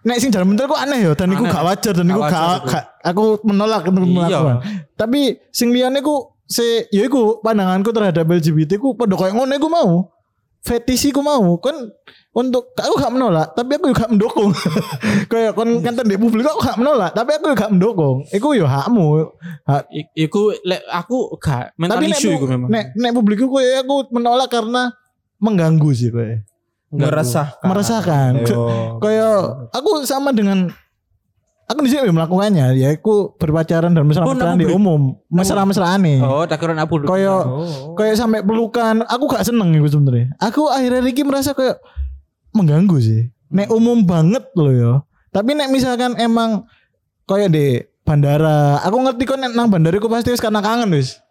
nek 0.00 0.16
sing 0.16 0.30
jalan 0.30 0.48
bentar 0.48 0.64
ku 0.64 0.74
aneh 0.74 1.02
ya 1.02 1.12
dan 1.12 1.28
iku 1.28 1.44
gak 1.44 1.60
wajar 1.62 1.92
dan 1.92 2.04
Gak 2.04 2.14
iku 2.14 2.22
gak, 2.22 2.58
gak- 2.64 2.88
aku 3.02 3.22
menolak 3.42 3.82
untuk 3.84 4.02
Iya. 4.02 4.12
melakukan. 4.14 4.56
Tapi 4.94 5.20
sing 5.50 5.68
liyane 5.70 6.00
ku 6.00 6.14
se 6.42 6.62
ya 6.88 7.02
iku 7.02 7.38
pandanganku 7.38 7.88
terhadap 7.88 8.24
LGBT 8.24 8.76
ku 8.76 8.92
padha 8.92 9.14
koyo 9.14 9.32
ngono 9.34 9.52
iku 9.52 9.68
mau. 9.68 10.08
Fetish 10.60 11.08
iku 11.08 11.20
mau 11.20 11.56
kan 11.56 11.72
untuk 12.30 12.72
aku 12.74 12.94
gak 12.94 13.08
menolak 13.10 13.48
tapi 13.54 13.74
aku 13.74 13.88
juga 13.88 14.04
mendukung 14.06 14.52
kayak 15.32 15.52
kon 15.52 15.80
kan 15.80 15.96
di 15.98 16.14
publik 16.14 16.44
aku 16.44 16.60
gak 16.60 16.76
menolak 16.76 17.10
tapi 17.10 17.32
aku 17.32 17.48
juga 17.50 17.66
mendukung 17.66 18.28
iku 18.28 18.52
yo 18.52 18.64
hakmu 18.64 19.24
hak 19.64 19.88
I- 19.90 20.12
Iku 20.20 20.52
lek 20.60 20.84
aku 20.86 21.32
gak 21.36 21.72
mental 21.74 21.96
tapi 21.96 22.06
nek, 22.06 22.14
issue 22.14 22.36
iku 22.36 22.44
memang. 22.44 22.68
nek, 22.68 22.92
nek 22.92 23.10
publik 23.10 23.40
ku 23.40 23.56
ya 23.56 23.80
aku 23.80 24.12
menolak 24.12 24.46
karena 24.46 24.92
mengganggu 25.38 25.90
sih 25.90 26.12
kayak 26.12 26.44
Meresah. 26.90 27.54
meresahkan. 27.62 28.42
Ayo. 28.42 28.98
kayak 28.98 29.34
aku 29.70 30.02
sama 30.02 30.34
dengan 30.34 30.70
aku 31.70 31.86
di 31.86 31.90
sini 31.94 32.10
melakukannya. 32.10 32.74
Ya 32.74 32.90
aku 32.90 33.38
berpacaran 33.38 33.94
dan 33.94 34.02
mesra-mesraan 34.06 34.58
di 34.58 34.66
umum. 34.66 35.14
Mesra-mesraan 35.30 36.02
nih 36.02 36.18
Oh, 36.18 36.42
tak 36.50 36.58
kira 36.58 36.74
aku. 36.74 37.06
kayak 37.06 37.42
Oh. 37.46 37.94
kayak 37.94 38.18
sampai 38.18 38.42
pelukan 38.42 39.06
aku 39.06 39.30
gak 39.30 39.46
seneng 39.46 39.70
itu 39.74 39.86
sebenarnya. 39.86 40.34
Aku 40.42 40.66
akhirnya 40.66 40.98
Ricky 40.98 41.22
merasa 41.22 41.54
kayak 41.54 41.78
mengganggu 42.50 42.98
sih. 42.98 43.30
Nek 43.54 43.70
umum 43.70 44.02
banget 44.02 44.46
loh 44.58 44.74
ya 44.74 44.94
tapi 45.30 45.54
nek 45.54 45.70
misalkan 45.70 46.18
emang 46.18 46.66
kayak 47.24 47.54
di 47.54 47.78
bandara 48.02 48.82
aku 48.82 48.96
ngerti 49.06 49.22
kok 49.22 49.38
nek 49.38 49.54
nang 49.54 49.70
bandara 49.70 49.94
aku 49.94 50.10
pasti 50.10 50.34
wis 50.34 50.42
karena 50.42 50.58
kangen 50.58 50.90
wis. 50.90 51.22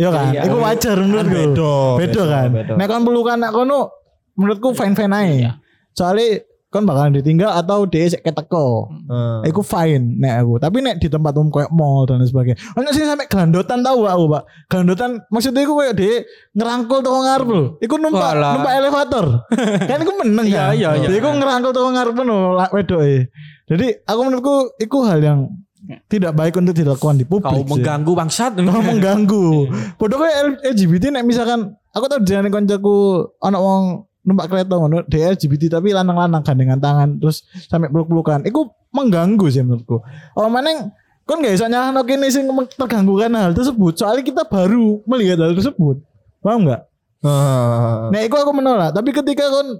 Ya 0.00 0.08
kan? 0.08 0.32
Iya. 0.32 0.48
itu 0.48 0.56
wajar 0.56 0.96
menurutku. 0.96 1.36
Beda, 1.52 1.74
beda 2.00 2.22
kan? 2.24 2.48
beda. 2.54 2.72
nek 2.78 2.86
kan 2.88 3.00
pelukan 3.04 3.36
nek 3.42 3.52
kono 3.52 3.99
menurutku 4.40 4.72
fine 4.72 4.96
fine 4.96 5.12
aja 5.12 5.28
Iya. 5.28 5.52
soalnya 5.92 6.40
kan 6.70 6.86
bakalan 6.86 7.18
ditinggal 7.18 7.50
atau 7.50 7.82
dia 7.82 8.06
keteko 8.14 8.86
Heeh. 9.10 9.50
Iku 9.50 9.58
fine 9.60 10.14
nek 10.16 10.34
aku. 10.38 10.54
Tapi 10.62 10.78
nek 10.78 11.02
di 11.02 11.10
tempat 11.10 11.34
umum 11.34 11.50
kayak 11.50 11.74
mall 11.74 12.06
dan 12.06 12.22
sebagainya. 12.22 12.62
Ono 12.78 12.86
sing 12.94 13.10
sampe 13.10 13.26
gelandotan 13.26 13.82
tahu 13.82 14.06
gak 14.06 14.14
aku, 14.14 14.24
Pak. 14.30 14.42
Gelandotan 14.70 15.10
maksudnya 15.34 15.66
iku 15.66 15.74
kayak 15.82 15.98
dia 15.98 16.22
ngerangkul 16.54 17.02
toko 17.02 17.26
ngarep 17.26 17.48
lho. 17.50 17.64
Iku 17.82 17.98
numpak 17.98 18.22
Walah. 18.38 18.52
numpak 18.54 18.72
elevator. 18.78 19.24
kan 19.90 19.98
iku 19.98 20.12
meneng 20.22 20.46
Iya, 20.46 20.62
kan. 20.62 20.78
iya, 20.78 20.90
iya. 20.94 21.06
Dia 21.10 21.18
iku 21.18 21.28
ngerangkul 21.34 21.72
toko 21.74 21.88
ngarep 21.90 22.14
lho 22.14 22.38
wedoke. 22.70 23.18
Jadi 23.66 23.86
aku 24.06 24.20
menurutku 24.22 24.54
iku 24.78 24.98
hal 25.02 25.18
yang 25.18 25.38
tidak 26.06 26.38
baik 26.38 26.54
untuk 26.54 26.78
dilakukan 26.78 27.18
di 27.18 27.26
publik. 27.26 27.50
Kau 27.50 27.66
sih. 27.66 27.70
mengganggu 27.82 28.12
bangsat. 28.14 28.52
Kau 28.54 28.82
mengganggu. 28.94 29.46
Padahal 29.98 30.22
kayak 30.22 30.36
LGBT 30.70 31.04
nek 31.10 31.26
misalkan 31.26 31.66
aku 31.90 32.06
tahu 32.06 32.22
di 32.22 32.46
koncoku 32.46 32.98
ana 33.42 33.58
wong 33.58 34.06
numpak 34.30 34.46
kereta 34.46 34.74
ngono 34.74 35.02
dia 35.04 35.28
LGBT 35.28 35.76
tapi 35.76 35.90
lanang-lanang 35.90 36.40
gandengan 36.40 36.78
tangan 36.78 37.18
terus 37.18 37.42
sampai 37.66 37.90
peluk-pelukan. 37.90 38.46
Iku 38.46 38.64
mengganggu 38.90 39.46
sih 39.46 39.60
menurutku. 39.60 39.98
Oh 40.32 40.46
maneng 40.46 40.94
kon 41.22 41.38
gak 41.38 41.54
iso 41.54 41.66
nyalahno 41.66 42.02
kene 42.02 42.26
sing 42.26 42.46
meng- 42.46 42.70
terganggu 42.70 43.14
kan 43.16 43.30
hal 43.32 43.50
tersebut. 43.50 43.94
Soalnya 43.94 44.22
kita 44.22 44.42
baru 44.44 45.02
melihat 45.04 45.38
hal 45.38 45.52
tersebut. 45.52 46.02
Paham 46.38 46.64
enggak? 46.64 46.86
Heeh. 47.20 47.98
Nah, 48.08 48.20
itu 48.20 48.32
aku 48.32 48.50
menolak. 48.50 48.90
Tapi 48.90 49.12
ketika 49.12 49.44
kon 49.46 49.78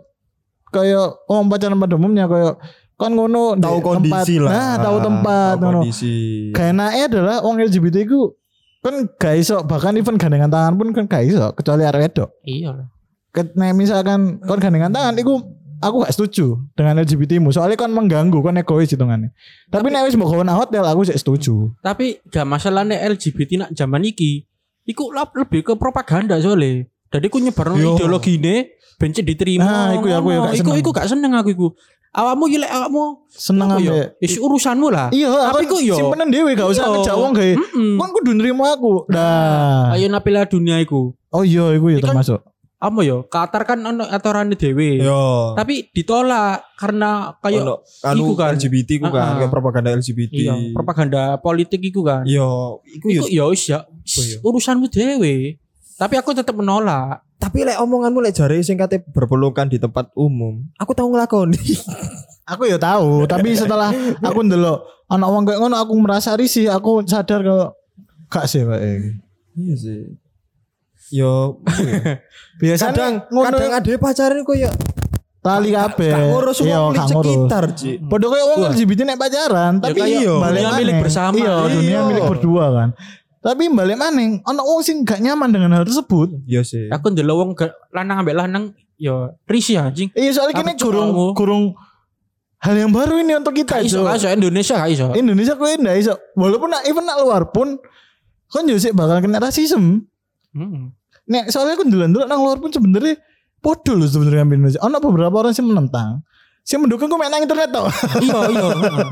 kayak 0.70 1.06
oh 1.24 1.40
pacaran 1.46 1.74
pada 1.74 1.94
umumnya 1.96 2.26
kayak 2.26 2.54
kon 2.94 3.16
ngono 3.16 3.56
tahu 3.56 3.78
di 3.78 3.82
kondisi 3.82 4.34
tempat, 4.36 4.44
lah. 4.44 4.50
Nah, 4.52 4.74
tahu 4.78 4.96
tempat 5.00 5.54
Tahu 5.56 5.62
ngono. 5.64 5.78
kondisi. 5.82 6.14
Enaknya 6.52 7.04
adalah 7.08 7.36
orang 7.40 7.64
LGBT 7.64 7.96
ku 8.04 8.36
kan 8.80 8.94
gak 9.12 9.34
iso 9.36 9.60
bahkan 9.60 9.92
even 9.92 10.16
gandengan 10.16 10.48
tangan 10.48 10.72
pun 10.76 10.88
kan 10.92 11.04
gak 11.04 11.24
iso 11.24 11.50
kecuali 11.52 11.82
arek 11.82 12.00
wedok. 12.06 12.30
Iya 12.44 12.70
lah. 12.76 12.86
Ket- 13.31 13.55
Nek 13.55 13.73
misalkan 13.73 14.38
kon 14.40 14.59
gandengan 14.59 14.90
tangan 14.90 15.14
iku 15.14 15.38
aku 15.79 16.03
gak 16.03 16.12
setuju 16.12 16.61
dengan 16.73 16.99
LGBT-mu 16.99 17.51
soalnya 17.51 17.75
kon 17.75 17.90
mengganggu 17.90 18.38
kon 18.38 18.55
egois 18.55 18.88
hitungannya. 18.88 19.31
Tapi 19.66 19.87
nek 19.87 20.05
wis 20.05 20.14
nang 20.14 20.29
hotel 20.53 20.83
aku 20.83 21.05
sih 21.05 21.14
setuju. 21.14 21.71
Tapi 21.79 22.21
gak 22.27 22.45
masalahnya 22.45 22.99
LGBT 23.01 23.51
nak 23.59 23.71
zaman 23.73 24.03
iki 24.03 24.45
iku 24.85 25.09
lap- 25.11 25.33
lebih 25.33 25.62
ke 25.62 25.73
propaganda 25.75 26.37
soalnya. 26.37 26.85
Jadi 27.11 27.27
ku 27.27 27.38
nyebar 27.38 27.71
ideologi 27.73 28.37
ini 28.37 28.66
bencet 28.95 29.25
diterima. 29.25 29.64
Nah, 29.64 29.88
iku 29.95 30.07
ya, 30.07 30.19
aku 30.19 30.29
ya 30.29 30.38
gak 30.40 30.53
Iku 30.53 30.61
seneng. 30.69 30.77
iku 30.79 30.90
gak 30.93 31.09
seneng 31.09 31.33
aku 31.33 31.51
iku. 31.51 31.69
Awakmu 32.11 32.51
lek 32.51 32.66
awakmu 32.69 33.03
Seneng 33.31 33.71
apa 33.71 33.79
ya? 33.79 34.11
Is 34.19 34.35
urusanmu 34.35 34.90
lah. 34.90 35.14
Iya, 35.14 35.31
Tapi 35.31 35.62
aku 35.62 35.79
yo. 35.79 35.95
simpenan 35.95 36.27
dhewe 36.27 36.53
gak 36.53 36.66
usah 36.66 36.85
Iya. 36.85 36.95
ngejak 36.99 37.14
wong 37.14 37.33
gawe. 37.33 37.53
Kon 37.97 38.11
kudu 38.12 38.31
nrimo 38.35 38.66
aku. 38.66 39.07
Nah. 39.07 39.95
Ayo 39.95 40.11
napila 40.11 40.43
dunia 40.43 40.83
iku. 40.83 41.14
Oh 41.31 41.47
iya, 41.47 41.71
iku 41.73 41.87
ya 41.87 42.03
termasuk. 42.03 42.43
Apa 42.81 43.05
ya? 43.05 43.21
Qatar 43.29 43.69
kan 43.69 43.79
ono 43.85 44.09
aturannya 44.09 44.57
dewe. 44.57 45.05
Yo. 45.05 45.53
Tapi 45.53 45.93
ditolak 45.93 46.64
karena 46.81 47.37
kayak 47.45 47.61
Ono 47.69 47.85
anu 48.01 48.23
iku 48.25 48.33
kan. 48.40 48.57
LGBT 48.57 48.90
ku 49.05 49.12
kan, 49.12 49.21
Ah, 49.21 49.29
ah. 49.29 49.37
kayak 49.45 49.53
propaganda 49.53 49.93
LGBT. 49.93 50.33
iya, 50.33 50.55
propaganda 50.73 51.37
politik 51.37 51.85
iku 51.85 52.01
kan. 52.01 52.25
Yo, 52.25 52.81
iku 52.88 53.12
yo. 53.12 53.29
Iku 53.29 53.37
ya 53.37 53.45
wis 53.53 53.69
ya 53.69 53.85
iya? 53.85 54.40
urusanmu 54.40 54.88
dewe. 54.88 55.61
Tapi 56.01 56.14
aku 56.16 56.33
tetap 56.33 56.57
menolak. 56.57 57.21
Tapi 57.37 57.69
lek 57.69 57.77
omonganmu 57.77 58.25
lek 58.25 58.33
jare 58.33 58.57
sing 58.64 58.81
kate 58.81 59.05
berpelukan 59.05 59.69
di 59.69 59.77
tempat 59.77 60.09
umum, 60.12 60.64
aku 60.77 60.93
tahu 60.93 61.12
nglakoni. 61.12 61.57
Aku 62.51 62.66
ya 62.66 62.83
tahu, 62.83 63.31
tapi 63.31 63.55
setelah 63.55 63.95
aku 64.27 64.43
ndelok 64.43 64.83
anak 65.07 65.29
wong 65.31 65.47
kayak 65.47 65.62
ngono 65.62 65.77
aku 65.79 65.95
merasa 66.03 66.35
risih, 66.35 66.66
aku 66.66 67.07
sadar 67.07 67.47
kalau 67.47 67.79
gak 68.27 68.51
sih 68.51 68.66
Pak. 68.66 68.79
Iya 69.55 69.75
sih. 69.79 70.19
Yo, 71.11 71.59
Biasanya 72.62 72.87
kadang 72.88 73.14
ngono 73.29 73.46
kadang 73.51 73.73
ada 73.75 73.90
pacaran 73.99 74.38
kok 74.40 74.55
ya 74.55 74.70
tali 75.40 75.73
kabeh. 75.73 76.12
gak 76.12 76.27
ngurus 76.29 76.59
Iya, 76.61 76.79
wong 76.79 76.92
ngurus. 76.92 77.09
sekitar, 77.09 77.64
Ci. 77.73 77.90
Padha 77.99 78.27
kayak 78.29 78.46
wong. 78.46 78.59
LGBT 78.70 79.01
nek 79.03 79.18
pacaran, 79.18 79.73
tapi 79.81 79.99
kayak 79.99 80.20
iya, 80.20 80.35
balik 80.37 80.62
milik 80.77 80.96
bersama. 81.01 81.35
Iya, 81.35 81.55
dunia 81.66 81.90
Iya. 81.90 82.01
milik 82.05 82.25
berdua 82.29 82.64
kan. 82.70 82.88
Tapi 83.40 83.73
balik 83.73 83.96
maneh, 83.96 84.44
ana 84.44 84.61
wong 84.61 84.81
sing 84.81 85.01
gak 85.01 85.18
nyaman 85.18 85.49
dengan 85.49 85.73
hal 85.73 85.83
tersebut. 85.83 86.44
Iya 86.44 86.61
sih. 86.61 86.87
Aku 86.87 87.09
ndelok 87.09 87.37
wong 87.37 87.51
ga- 87.55 87.73
lanang 87.88 88.20
ambek 88.20 88.37
lanang 88.37 88.77
ya 88.94 89.33
risih 89.44 89.81
anjing. 89.81 90.12
Iya, 90.12 90.31
soalnya 90.31 90.55
kini 90.55 90.77
Apa 90.77 90.85
kurung 90.85 91.09
kurung 91.33 91.64
hal 92.61 92.77
yang 92.77 92.92
baru 92.92 93.16
ini 93.16 93.33
untuk 93.35 93.57
kita. 93.57 93.81
Gak 93.81 93.88
iso, 93.88 94.05
iso 94.05 94.29
Indonesia 94.29 94.77
gak 94.77 94.92
iso. 94.92 95.09
Indonesia 95.11 95.57
kok 95.57 95.64
ndak 95.73 95.96
iso. 95.96 96.14
Walaupun 96.37 96.68
nak 96.68 96.85
even 96.85 97.03
nak 97.03 97.16
luar 97.18 97.49
pun 97.49 97.81
kan 98.46 98.62
yo 98.62 98.77
sik 98.77 98.92
bakal 98.92 99.18
kena 99.18 99.40
rasisme. 99.40 100.05
Hmm. 100.53 100.92
Nek 101.31 101.49
soalnya 101.49 101.75
aku 101.75 101.87
dulu 101.87 102.05
nang 102.21 102.40
luar 102.40 102.59
pun 102.59 102.69
sebenarnya 102.69 103.14
podo 103.57 103.95
loh 103.95 104.05
sebenarnya 104.05 104.43
ambil 104.43 104.57
Indonesia. 104.59 104.81
Ana 104.81 104.99
beberapa 104.99 105.37
orang 105.37 105.53
sih 105.53 105.62
menentang. 105.62 106.27
Si 106.61 106.77
mendukung 106.77 107.07
gue 107.07 107.16
main 107.16 107.29
nang 107.29 107.40
internet 107.40 107.71
tau. 107.71 107.88
Iya, 108.21 108.38
iya. 108.47 108.66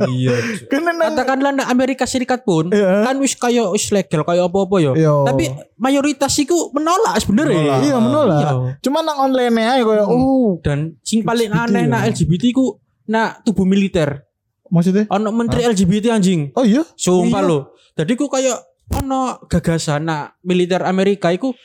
Iya. 0.04 0.34
Ci. 0.36 0.62
Karena 0.70 0.92
nang 0.92 1.10
Katakanlah 1.10 1.50
nang 1.54 1.68
Amerika 1.68 2.04
Serikat 2.04 2.44
pun 2.44 2.68
Iya. 2.68 3.02
kan 3.02 3.16
wis 3.16 3.32
kayak 3.34 3.70
wis 3.70 3.88
legal 3.88 4.20
kayak 4.20 4.46
apa-apa 4.46 4.76
ya. 4.78 4.92
Iya. 4.94 5.14
Tapi 5.24 5.44
mayoritas 5.76 6.34
iku 6.36 6.68
menolak 6.70 7.16
sebenarnya. 7.16 7.56
Menolak. 7.56 7.80
Iya 7.80 7.96
menolak. 7.98 8.38
Iya. 8.38 8.52
Cuma 8.80 8.98
nang 9.00 9.18
online 9.22 9.54
aja 9.56 9.80
kayak 9.80 10.06
oh 10.06 10.60
Dan 10.60 10.78
sing 11.00 11.24
paling 11.24 11.48
LGBT 11.48 11.64
aneh 11.64 11.82
ya. 11.82 11.88
nak 11.88 12.02
LGBT 12.08 12.44
ku 12.52 12.64
nak 13.06 13.40
tubuh 13.42 13.64
militer. 13.64 14.28
maksudnya 14.68 15.08
Ono 15.08 15.32
menteri 15.32 15.64
LGBT 15.64 16.12
anjing. 16.12 16.52
oh 16.52 16.60
iya 16.62 16.84
Sumpah 16.92 17.40
Iya. 17.40 17.48
lo. 17.48 17.58
Jadi 17.94 18.12
ku 18.12 18.28
kayak 18.28 18.60
ono 18.92 19.40
gagasan 19.46 20.04
nak 20.04 20.36
militer 20.42 20.82
Amerika 20.82 21.30
iku 21.30 21.56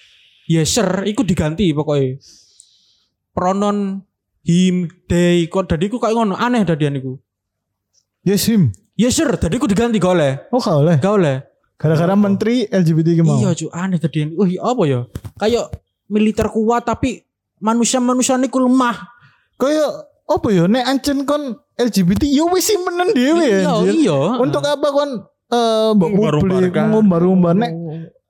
yeser 0.45 0.88
iku 1.03 1.21
diganti 1.21 1.71
pokoknya. 1.71 2.19
Pronon 3.32 4.01
him 4.41 4.75
they 5.08 5.47
kok 5.47 5.65
dadi 5.65 5.88
ku 5.88 5.97
kayak 5.97 6.13
ngono 6.13 6.36
aneh 6.36 6.62
dadian 6.62 6.95
iku. 6.95 7.17
yes 8.21 8.45
him 8.45 8.71
Yeser 8.93 9.25
dadi 9.36 9.58
ku 9.58 9.65
diganti 9.65 9.97
gak 9.97 10.13
oleh. 10.13 10.32
oh 10.49 10.62
gak 10.62 10.77
oleh 10.77 10.95
Gak 10.97 11.13
oleh. 11.13 11.38
gara-gara 11.75 12.13
menteri 12.13 12.63
LGBT 12.63 13.17
ki 13.17 13.23
mau 13.23 13.36
Iya 13.36 13.51
cu 13.53 13.67
aneh 13.67 13.97
dadian. 13.97 14.38
Wih 14.38 14.56
apa 14.58 14.84
ya? 14.86 14.99
Kayak 15.36 15.73
militer 16.06 16.45
kuat 16.47 16.86
tapi 16.86 17.25
manusia-manusia 17.58 18.38
niku 18.38 18.62
lemah. 18.62 19.10
kayak 19.56 19.89
apa 20.23 20.47
ya 20.49 20.63
nek 20.65 20.86
ancen 20.86 21.23
kon 21.23 21.56
LGBT 21.73 22.27
yo 22.27 22.47
wis 22.49 22.63
sih 22.65 22.77
menen 22.77 23.12
dhewe 23.12 23.43
ya 23.43 23.60
Iya, 23.82 23.91
iya. 23.91 24.17
untuk 24.38 24.62
apa 24.62 24.88
kon 24.88 25.10
eh 25.49 25.89
mbok 25.91 26.10
publik 26.10 26.69
Mengumbar-umbarkan. 26.69 26.86
ngumbar-umbar 26.89 27.53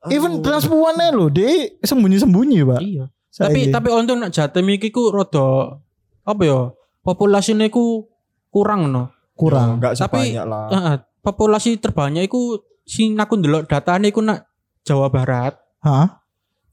nek 0.04 0.12
even 0.12 0.34
transpuan 0.40 0.96
lho 0.98 1.28
dia 1.28 1.72
sembunyi-sembunyi 1.80 2.60
pak 2.64 2.80
Iya. 2.80 3.06
Tapi 3.34 3.66
Saiki. 3.66 3.74
tapi 3.74 3.88
untung 3.90 4.20
nak 4.20 4.30
Jatim 4.30 4.70
iki 4.70 4.88
ku 4.88 5.10
rada 5.10 5.82
apa 6.22 6.42
ya? 6.42 6.70
Populasine 7.02 7.68
ku 7.68 8.06
kurang 8.48 8.88
no. 8.88 9.10
kurang 9.34 9.82
Enggak 9.82 9.98
Tapi- 9.98 10.30
sebanyak 10.30 10.46
lah. 10.46 10.66
Heeh, 10.70 10.96
populasi 11.20 11.76
terbanyak 11.76 12.24
iku 12.24 12.56
sing 12.84 13.18
aku 13.18 13.34
ndelok 13.36 13.66
datane 13.66 14.08
iku 14.08 14.22
nak 14.22 14.46
Jawa 14.84 15.08
Barat, 15.08 15.58
Hah? 15.80 16.22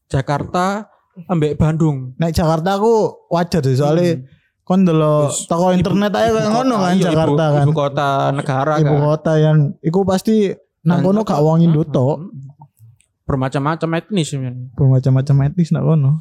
Jakarta, 0.05 0.91
ambek 1.25 1.55
Bandung. 1.55 2.13
Nek 2.17 2.35
Jakarta 2.35 2.75
aku 2.75 2.93
wajar 3.29 3.63
sih 3.63 3.75
soalnya 3.75 4.19
Hmm. 4.19 4.27
kon 4.61 4.83
delok 4.83 5.31
Terus 5.31 5.47
toko 5.47 5.67
internet 5.71 6.13
aja 6.13 6.29
kayak 6.31 6.51
ngono 6.53 6.75
kan 6.77 6.93
Iya, 6.93 7.05
Jakarta 7.09 7.43
ibu, 7.43 7.55
kan. 7.55 7.65
Ibu 7.65 7.73
kota 7.73 8.11
negara 8.31 8.73
Ibu 8.77 8.93
kan. 8.93 9.03
kota 9.05 9.33
yang 9.35 9.57
iku 9.81 10.01
pasti 10.05 10.53
nang 10.83 11.01
kono 11.01 11.23
gak 11.23 11.41
wong 11.41 11.59
Indo 11.61 11.83
Bermacam-macam 13.31 13.89
etnis 13.97 14.27
sebenarnya. 14.29 14.75
bermacam-macam 14.75 15.37
etnis 15.47 15.71
nang 15.71 15.87
kono. 15.87 16.13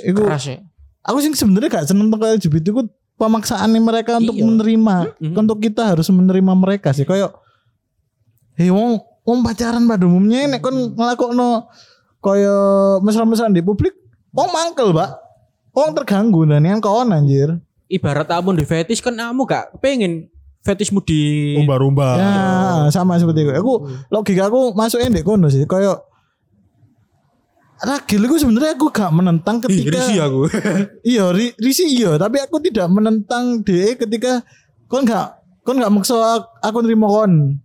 Iku 0.00 0.24
Keras 0.24 0.48
ya. 0.48 0.58
aku 1.04 1.20
sih 1.20 1.30
sebenarnya 1.30 1.68
gak 1.70 1.86
seneng 1.86 2.08
toko 2.08 2.24
LGBT 2.24 2.66
ku 2.72 2.88
pemaksaan 3.14 3.68
mereka 3.76 4.16
untuk 4.16 4.32
Iya. 4.32 4.44
menerima, 4.44 4.96
Mm-mm. 5.20 5.36
untuk 5.36 5.58
kita 5.58 5.92
harus 5.92 6.08
menerima 6.08 6.52
mereka 6.54 6.90
sih 6.90 7.04
kayak 7.04 7.36
Hei 8.54 8.72
wong 8.72 8.96
wong 9.22 9.38
pacaran 9.42 9.84
pada 9.84 10.02
umumnya 10.02 10.48
nek 10.48 10.58
kon 10.58 10.96
ngelakokno 10.96 11.68
kaya 12.18 12.56
mesra-mesraan 12.98 13.52
di 13.52 13.60
publik, 13.60 13.94
wong 14.32 14.48
mangkel, 14.48 14.90
Pak. 14.90 15.10
Wong 15.70 15.94
terganggu 15.94 16.42
dan 16.42 16.66
yang 16.66 16.82
kawan 16.82 17.14
anjir. 17.14 17.60
Ibarat 17.86 18.26
kamu 18.26 18.58
di 18.58 18.64
fetish 18.64 18.98
kan 18.98 19.14
kamu 19.14 19.46
gak 19.46 19.78
pengen 19.78 20.26
fetishmu 20.66 21.00
di 21.04 21.54
Umbar-umbar. 21.58 22.16
Ya, 22.18 22.36
sama 22.90 23.16
seperti 23.16 23.46
itu. 23.46 23.52
Aku 23.54 23.86
logika 24.10 24.50
aku 24.50 24.74
masuknya 24.74 25.20
di 25.20 25.22
kono 25.24 25.48
sih. 25.48 25.64
Kayak 25.64 26.08
Ragil 27.78 28.26
itu 28.26 28.42
sebenarnya 28.42 28.74
aku 28.74 28.90
gak 28.90 29.10
menentang 29.14 29.62
Ih, 29.62 29.86
ketika 29.86 30.02
risih 30.02 30.18
aku. 30.26 30.40
iya 31.14 31.30
ri, 31.30 31.54
risi 31.62 31.86
iya 31.86 32.18
tapi 32.18 32.42
aku 32.42 32.58
tidak 32.58 32.90
menentang 32.90 33.62
dia 33.62 33.94
ketika 33.94 34.42
kon 34.90 35.06
gak 35.06 35.38
kon 35.62 35.78
gak 35.78 35.92
maksa 35.94 36.42
aku, 36.58 36.82
nerima 36.82 37.06
kon 37.06 37.62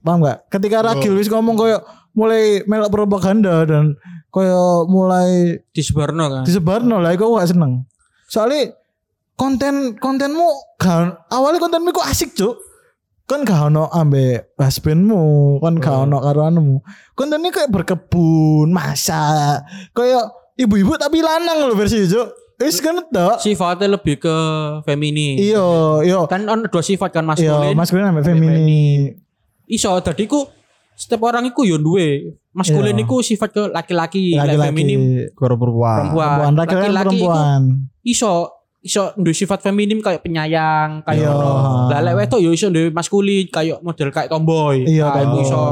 paham 0.00 0.24
gak 0.24 0.48
ketika 0.48 0.80
Ragil 0.80 1.12
wis 1.20 1.28
ngomong 1.28 1.60
kayak 1.60 1.84
mulai 2.16 2.64
melok 2.64 2.88
propaganda 2.88 3.68
dan 3.68 4.00
kayak 4.32 4.88
mulai 4.88 5.60
di 5.60 5.82
Sebarno 5.84 6.24
kan. 6.40 6.42
disebarno 6.48 6.96
lah 7.04 7.12
aku 7.12 7.36
gak 7.36 7.52
seneng 7.52 7.84
soalnya 8.32 8.72
konten 9.34 9.74
kontenmu 9.96 10.46
gak 10.76 11.26
awalnya 11.28 11.58
kontenmu 11.58 11.90
kok 11.90 12.06
asik 12.06 12.32
cuk 12.32 12.54
kan 13.24 13.42
gak 13.42 13.66
ono 13.66 13.88
ambek 13.88 14.54
husbandmu 14.54 15.22
kan 15.58 15.74
gak 15.76 15.96
ono 16.02 16.20
karo 16.20 16.40
anumu 16.44 16.76
kontennya 17.12 17.50
kayak 17.50 17.68
berkebun 17.68 18.70
masak 18.70 19.64
kayak 19.90 20.24
ibu-ibu 20.54 20.94
tapi 20.94 21.18
lanang 21.18 21.64
loh 21.64 21.74
versi 21.74 22.04
cuk 22.04 22.28
wis 22.54 22.78
kan 22.78 23.02
Sifatnya 23.36 23.98
lebih 23.98 24.16
ke 24.16 24.36
feminin. 24.82 25.34
iya 25.36 25.66
iya 26.00 26.22
Kan 26.24 26.46
on 26.46 26.62
dua 26.64 26.80
sifat 26.80 27.10
kan 27.10 27.26
iya 27.26 27.50
maskulin. 27.50 27.74
maskulin 27.74 28.04
ambek 28.04 28.22
ambek 28.22 28.24
feminin 28.30 29.00
Iso 29.66 29.90
tadi 29.98 30.24
ku 30.24 30.44
setiap 30.94 31.24
orang 31.24 31.42
iku 31.44 31.64
yo 31.64 31.74
duwe. 31.76 32.38
Maskulin 32.52 32.94
Iya. 32.94 33.02
iku 33.02 33.18
sifat 33.18 33.50
ke 33.50 33.62
laki-laki, 33.66 34.38
laki 34.38 34.54
feminin 34.54 35.00
laki-laki 35.26 35.34
Karo 35.34 35.54
perempuan. 35.58 35.96
perempuan. 36.06 36.52
laki-laki 36.54 36.70
kan 36.70 36.92
perempuan 37.10 37.60
iso 38.04 38.32
iso 38.84 39.16
duwe 39.16 39.32
sifat 39.32 39.64
feminim 39.64 40.04
kayak 40.04 40.20
penyayang, 40.20 41.00
kayak 41.02 41.24
Iya. 41.24 41.32
ngono. 41.32 41.88
Lah 41.88 42.00
lek 42.04 42.14
wedok 42.20 42.40
yo 42.44 42.52
iso 42.52 42.68
duwe 42.68 42.92
maskulin 42.92 43.48
kayak 43.48 43.80
model 43.80 44.12
kayak 44.12 44.28
tomboy. 44.28 44.84
Iya, 44.84 45.08
tomboy. 45.08 45.40
iso. 45.40 45.62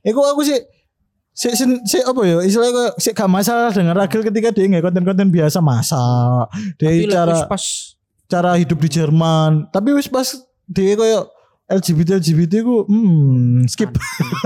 Iku 0.00 0.20
aku 0.24 0.40
sih 0.42 0.56
si, 1.34 1.52
si, 1.52 1.64
si 1.84 1.98
apa 2.00 2.20
ya 2.22 2.40
istilahnya 2.40 2.72
kayak 2.72 2.92
si 2.96 3.10
gak 3.10 3.26
masalah 3.28 3.68
dengan 3.74 3.98
Ragil 3.98 4.22
ketika 4.22 4.54
dia 4.54 4.70
nggak 4.70 4.86
konten-konten 4.86 5.28
biasa 5.34 5.58
masak 5.58 6.46
dia 6.78 6.94
Tapi 6.94 7.10
cara 7.10 7.34
pas 7.50 7.64
cara 8.30 8.50
hidup 8.54 8.78
di 8.78 8.88
Jerman 8.88 9.66
tapi 9.74 9.90
wis 9.98 10.06
pas 10.06 10.30
dia 10.64 10.94
kayak 10.94 11.26
LGBT 11.66 12.22
LGBT 12.22 12.62
ku 12.62 12.86
hmm 12.86 13.66
skip 13.66 13.90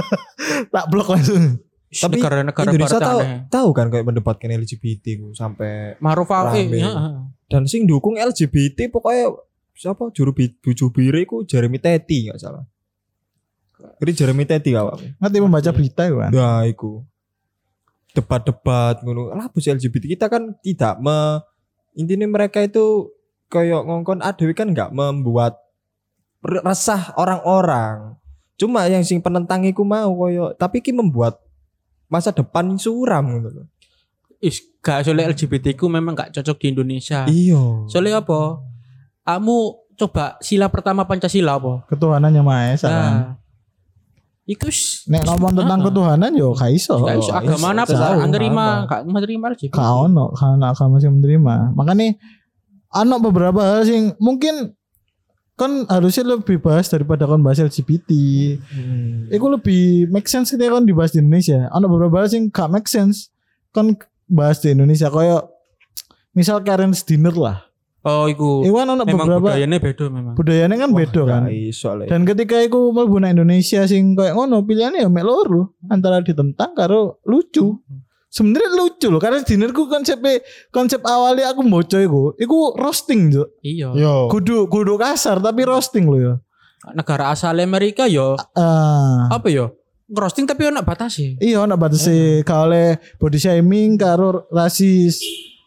tak 0.72 0.84
blok 0.88 1.12
langsung 1.12 1.60
Tapi 1.88 2.20
negara-negara 2.20 2.68
Indonesia 2.68 3.00
tahu 3.00 3.20
tahu 3.48 3.68
kan 3.72 3.88
kayak 3.88 4.04
mendebatkan 4.04 4.52
LGBT 4.52 5.24
ku 5.24 5.32
sampai 5.32 5.96
Maruf 6.04 6.28
Rame. 6.28 6.68
ya. 6.68 6.92
dan 7.48 7.64
sing 7.64 7.88
dukung 7.88 8.20
LGBT 8.20 8.92
pokoknya 8.92 9.32
siapa 9.72 10.12
juru 10.12 10.36
bi, 10.36 10.52
buju 10.52 10.92
bire 10.92 11.24
ku 11.24 11.48
Jeremy 11.48 11.80
Teti 11.80 12.28
nggak 12.28 12.36
salah. 12.36 12.68
Jadi 14.02 14.12
Jeremy 14.12 14.44
Teti 14.44 14.76
awak. 14.76 15.00
nanti 15.16 15.38
membaca 15.40 15.70
berita 15.72 16.04
ya 16.04 16.12
kan 16.18 16.30
Nah, 16.34 16.60
iku. 16.68 17.06
Debat-debat 18.12 19.00
ngono. 19.00 19.30
Lah 19.32 19.48
bus 19.48 19.64
LGBT 19.64 20.04
kita 20.12 20.26
kan 20.28 20.52
tidak 20.60 20.98
me 20.98 21.40
intinya 21.94 22.26
mereka 22.28 22.60
itu 22.60 23.08
kayak 23.48 23.80
ngongkon 23.80 24.20
adewi 24.20 24.52
kan 24.52 24.74
nggak 24.74 24.92
membuat 24.92 25.56
re- 26.44 26.60
resah 26.60 27.16
orang-orang. 27.16 28.18
Cuma 28.58 28.84
yang 28.90 29.06
sing 29.06 29.22
penentang 29.22 29.62
iku 29.64 29.86
mau 29.86 30.10
koyo 30.12 30.52
tapi 30.52 30.82
ki 30.82 30.92
membuat 30.92 31.38
masa 32.08 32.32
depan 32.32 32.76
suram 32.76 33.24
gitu 33.38 33.48
loh. 33.52 33.66
Is 34.40 34.60
gak 34.80 35.04
soalnya 35.04 35.28
LGBT 35.30 35.74
ku 35.76 35.86
memang 35.86 36.16
gak 36.16 36.32
cocok 36.34 36.56
di 36.58 36.66
Indonesia. 36.72 37.28
Iya. 37.28 37.86
Soalnya 37.86 38.24
apa? 38.24 38.64
Kamu 39.24 39.56
coba 39.98 40.38
sila 40.40 40.72
pertama 40.72 41.04
Pancasila 41.04 41.58
apa? 41.58 41.84
Ketuhanan 41.86 42.32
yang 42.32 42.46
Maha 42.46 42.72
Esa. 42.72 42.88
Nah, 42.88 43.14
Iku 44.48 44.72
Nek 45.12 45.28
ngomong 45.28 45.52
tentang 45.52 45.84
Ah. 45.84 45.84
ketuhanan 45.92 46.32
yo 46.32 46.56
gak 46.56 46.72
iso. 46.72 47.04
gak 47.04 47.20
iso 47.20 47.36
agama 47.36 47.76
apa 47.76 47.92
gak 47.92 48.16
menerima 48.24 48.64
gak 48.88 49.02
menerima 49.04 49.44
LGBT. 49.52 49.76
Gak 49.76 49.92
ono 50.08 50.32
kan 50.32 50.56
agama 50.64 50.96
sing 50.96 51.12
menerima. 51.20 51.76
Makanya 51.76 52.16
ono 52.96 53.14
beberapa 53.20 53.60
hal 53.60 53.84
sing 53.84 54.16
mungkin 54.16 54.72
kan 55.58 55.84
harusnya 55.90 56.38
lebih 56.38 56.62
bahas 56.62 56.86
daripada 56.86 57.26
kon 57.26 57.42
bahas 57.42 57.58
LGBT. 57.58 58.10
Hmm. 58.70 59.26
Iku 59.26 59.46
lebih 59.50 60.06
make 60.08 60.30
sense 60.30 60.54
ketika 60.54 60.70
kon 60.72 60.86
dibahas 60.86 61.10
di 61.10 61.18
Indonesia. 61.18 61.66
Ono 61.74 61.90
beberapa 61.90 62.22
hal 62.22 62.30
sing 62.30 62.48
gak 62.54 62.70
make 62.70 62.86
sense 62.86 63.34
kon 63.74 63.98
bahas 64.30 64.62
di 64.62 64.70
Indonesia 64.70 65.10
koyo 65.10 65.50
misal 66.30 66.62
Karen's 66.62 67.02
dinner 67.02 67.34
lah. 67.34 67.66
Oh, 68.06 68.30
iku 68.30 68.62
Iku 68.62 68.78
kan 68.78 68.88
ono 68.94 69.02
memang 69.02 69.26
beberapa 69.26 69.50
budayanya 69.52 69.78
beda 69.82 70.04
memang. 70.06 70.34
budayanya 70.38 70.76
kan 70.78 70.90
beda 70.94 71.22
kan. 71.26 71.42
Lah. 71.50 72.06
Dan 72.06 72.20
ketika 72.24 72.56
iku 72.62 72.94
mlebu 72.94 73.18
nang 73.18 73.34
Indonesia 73.34 73.82
sing 73.84 74.14
koyo 74.14 74.32
ngono 74.38 74.62
pilihannya 74.62 75.02
ya 75.02 75.10
mek 75.10 75.26
loro 75.26 75.74
antara 75.90 76.22
ditentang 76.22 76.72
karo 76.78 77.18
lucu. 77.26 77.74
Sebenarnya 78.28 78.76
lucu 78.76 79.08
loh 79.08 79.16
karena 79.16 79.40
dinerku 79.40 79.88
konsepnya 79.88 80.44
konsep 80.68 81.00
awalnya 81.00 81.48
aku 81.48 81.64
moco 81.64 81.96
iku, 81.96 82.36
iku 82.36 82.76
roasting 82.76 83.32
jo. 83.32 83.48
Iya. 83.64 83.88
Yo. 83.96 84.28
Kudu 84.28 84.68
kudu 84.68 85.00
kasar 85.00 85.40
tapi 85.40 85.64
roasting 85.64 86.04
loh 86.04 86.20
ya. 86.20 86.34
Negara 86.92 87.32
asal 87.32 87.58
Amerika 87.58 88.04
yo 88.04 88.36
Ah. 88.52 89.32
apa 89.32 89.48
yo? 89.48 89.80
Roasting 90.08 90.44
tapi 90.44 90.68
ono 90.68 90.84
batasi. 90.84 91.40
Iya 91.40 91.64
nak 91.64 91.80
batasi 91.80 92.44
gak 92.44 92.60
oleh 92.68 92.96
body 93.16 93.36
shaming 93.40 93.96
karo 93.96 94.44
rasis 94.52 95.20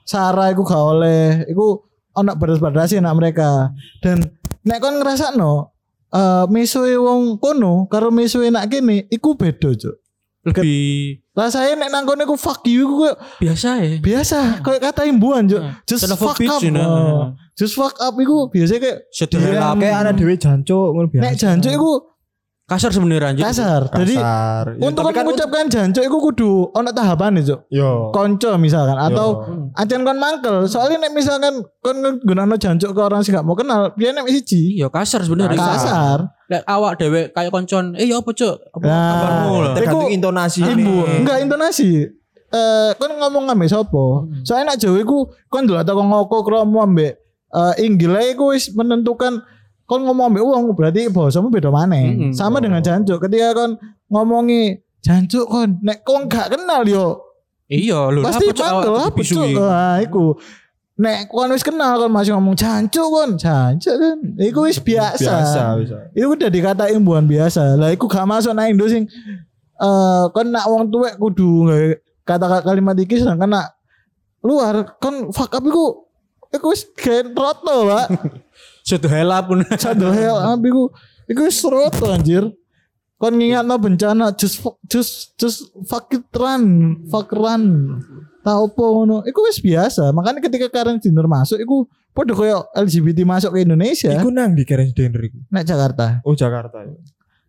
sara 0.06 0.50
iku 0.54 0.62
gak 0.62 0.82
oleh 0.82 1.46
iku 1.50 1.82
ono 2.14 2.32
batas-batasi 2.38 3.02
nak 3.02 3.18
mereka 3.18 3.70
dan 4.02 4.22
nek 4.66 4.82
kon 4.82 4.98
ngrasakno 5.02 5.74
eh 6.14 6.46
mesoe 6.50 6.94
wong 6.98 7.38
kono 7.38 7.86
karo 7.86 8.10
mesoe 8.10 8.50
nak 8.50 8.70
kene 8.70 9.06
iku 9.10 9.34
beda 9.38 9.70
jo. 9.78 9.98
Lebih 10.42 11.22
Rasanya 11.32 11.86
nek 11.86 11.90
nang 11.94 12.04
kono 12.04 12.26
iku 12.28 12.36
fuck 12.36 12.66
you 12.68 12.84
koyo 12.90 13.14
biasa 13.40 13.70
ya. 13.80 14.02
biasa 14.04 14.60
kayak 14.60 14.82
kata 14.90 15.08
imbuhan 15.08 15.48
jo. 15.48 15.62
Nah, 15.64 15.80
Just 15.88 16.04
fuck 16.20 16.36
bitch, 16.36 16.52
up. 16.52 16.60
you 16.66 16.74
know. 16.76 16.84
Oh. 16.84 17.24
Just 17.56 17.78
fuck 17.78 17.96
up 18.02 18.18
iku 18.20 18.50
biasa 18.52 18.82
kayak. 18.82 19.06
Iya. 19.16 19.72
Kayak 19.80 19.96
anak 20.02 20.14
dhewe 20.20 20.36
jancuk 20.36 20.88
ngono 20.92 21.08
biasa. 21.08 21.24
nek 21.24 21.34
jancuk 21.40 21.72
iku 21.72 21.92
Kasar 22.72 22.96
sebenarnya 22.96 23.36
anjir. 23.36 23.44
kasar. 23.44 23.82
Jadi 23.92 24.16
kasar. 24.16 24.66
Ya, 24.80 24.88
untuk 24.88 25.04
kan 25.12 25.28
mengucapkan 25.28 25.68
jancuk 25.68 26.04
iku 26.08 26.18
kudu 26.24 26.52
ono 26.72 26.96
tahapan 26.96 27.44
jo. 27.44 27.68
yo. 27.68 28.16
Konco 28.16 28.56
misalkan 28.56 28.96
atau 28.96 29.44
Yo. 29.44 29.76
Acan 29.76 30.08
kon 30.08 30.16
mangkel, 30.16 30.72
soalnya 30.72 31.04
nek 31.04 31.12
misalkan 31.12 31.60
kon 31.84 32.00
gunakno 32.24 32.56
jancuk 32.56 32.96
ke 32.96 33.02
orang 33.04 33.28
sing 33.28 33.36
gak 33.36 33.44
mau 33.44 33.60
kenal, 33.60 33.92
dia 34.00 34.16
nek 34.16 34.24
siji. 34.26 34.80
Iya 34.80 34.88
kasar 34.88 35.28
sebenarnya. 35.28 35.60
Kasar. 35.60 36.32
Lek 36.48 36.64
awak 36.64 36.96
dewe 36.96 37.28
kayak 37.32 37.52
koncon, 37.52 37.92
eh 38.00 38.08
ya 38.08 38.24
apa 38.24 38.32
cuk? 38.32 38.56
Apa 38.72 38.84
Nah. 38.88 39.08
kabarmu 39.12 39.56
tergantung 39.76 40.08
intonasi 40.08 40.60
Ibu, 40.64 40.80
nih. 40.80 41.20
enggak 41.24 41.38
intonasi. 41.44 41.92
Eh, 42.52 42.92
kon 42.96 43.12
ngomong 43.16 43.48
ambek 43.48 43.68
sapa? 43.68 44.04
Soalnya 44.44 44.76
nek 44.76 44.80
Jawa 44.80 45.00
iku 45.00 45.28
kon 45.48 45.68
ndelok 45.68 45.84
teko 45.84 46.02
ngoko 46.04 46.38
kromo 46.44 46.84
ambek 46.84 47.20
eh 47.52 47.74
Inggil 47.84 48.16
ae 48.16 48.32
iku 48.32 48.52
wis 48.52 48.72
menentukan 48.72 49.44
kon 49.92 50.08
ngomong 50.08 50.32
ambek 50.32 50.44
wong 50.48 50.72
berarti 50.72 51.12
bahasamu 51.12 51.52
beda 51.52 51.68
maneh. 51.68 52.16
Mm-mm. 52.16 52.32
Sama 52.32 52.64
dengan 52.64 52.80
jancuk. 52.80 53.20
Ketika 53.28 53.52
kon 53.52 53.76
ngomongi 54.08 54.80
jancuk 55.04 55.52
kon 55.52 55.84
nek 55.84 56.08
kon 56.08 56.32
gak 56.32 56.56
kenal 56.56 56.88
yo. 56.88 57.20
Iya 57.68 58.08
lho. 58.08 58.24
pasti 58.24 58.56
mangkel 58.56 58.96
apa 58.96 59.20
cuk 59.20 59.48
iku. 60.08 60.26
Nek 60.96 61.28
kon 61.28 61.52
wis 61.52 61.68
kenal 61.68 62.00
kon 62.00 62.08
masih 62.08 62.32
ngomong 62.40 62.56
jancuk 62.56 63.04
kon. 63.04 63.36
Jancuk 63.36 63.96
kan? 64.00 64.18
Iku 64.40 64.64
wis 64.64 64.80
biasa, 64.80 65.20
biasa 65.76 66.16
itu 66.16 66.24
udah 66.24 66.48
dikata 66.48 66.88
imbuhan 66.96 67.28
biasa. 67.28 67.76
Lah 67.76 67.92
iku 67.92 68.08
gak 68.08 68.24
masuk 68.24 68.56
nang 68.56 68.72
Indo 68.72 68.88
sing 68.88 69.12
eh 69.76 70.24
kon 70.32 70.56
nak 70.56 70.72
wong 70.72 70.88
tuwek 70.88 71.20
kudu 71.20 71.68
kata 72.24 72.64
kalimat 72.64 72.96
iki 72.96 73.20
sedangkan 73.20 73.60
nak 73.60 73.68
luar 74.40 74.96
kon 75.04 75.36
fuck 75.36 75.52
up 75.52 75.68
iku 75.68 76.08
iku 76.48 76.72
wis 76.72 76.88
kayak 76.96 77.36
roto 77.36 77.92
pak 77.92 78.08
Satu 78.82 79.08
hela 79.08 79.42
pun. 79.42 79.62
satu 79.84 80.10
hell 80.10 80.38
up 80.38 80.62
iku 80.62 80.90
iku 81.26 81.42
wis 81.46 81.62
roto 81.64 82.10
anjir 82.10 82.50
kon 83.16 83.38
ngingat 83.38 83.62
no 83.64 83.78
bencana 83.78 84.34
just 84.34 84.58
just 84.90 85.38
just 85.38 85.70
fuck 85.86 86.10
it 86.10 86.26
run 86.34 86.64
fuck 87.06 87.30
run 87.30 87.64
tau 88.42 88.66
apa 88.66 88.82
ngono 88.82 89.22
iku 89.24 89.46
wis 89.46 89.62
biasa 89.62 90.10
makanya 90.10 90.42
ketika 90.42 90.68
Karen 90.68 90.98
Dinner 90.98 91.30
masuk 91.30 91.62
iku 91.62 91.86
podo 92.10 92.34
koyo 92.34 92.66
LGBT 92.74 93.22
masuk 93.22 93.54
ke 93.54 93.64
Indonesia 93.64 94.10
Iku 94.12 94.34
nang 94.34 94.58
di 94.58 94.66
Karen 94.66 94.90
Dinner 94.90 95.22
iku. 95.22 95.38
nek 95.48 95.64
Jakarta 95.64 96.20
Oh 96.26 96.34
Jakarta. 96.34 96.82
ya. 96.82 96.98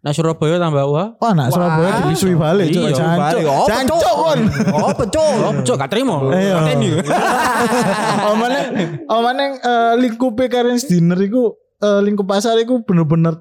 Nah 0.03 0.11
Surabaya 0.11 0.59
tambah 0.59 0.83
wah. 0.91 1.15
Oh, 1.15 1.31
nak 1.31 1.55
Surabaya 1.55 1.95
Wah, 1.95 1.99
dibisui 2.11 2.35
balik, 2.35 2.75
cuk. 2.75 2.83
iya, 2.83 2.91
Jancuk. 2.91 3.47
Oh, 3.47 3.67
Jancuk 3.71 4.15
kon. 4.19 4.41
Oh, 4.75 4.91
betul. 4.99 5.35
Oh, 5.47 5.53
cuk 5.63 5.77
gak 5.79 5.91
terima. 5.95 6.19
Iya. 6.35 6.59
Pateni. 6.59 6.89
Omane 8.35 8.61
omane 9.07 9.45
eh, 9.63 9.95
lingkupe 10.03 10.51
Karen's 10.51 10.91
Dinner 10.91 11.15
iku 11.23 11.55
eh, 11.79 12.01
lingkup 12.03 12.27
pasar 12.27 12.59
iku 12.59 12.83
bener-bener 12.83 13.39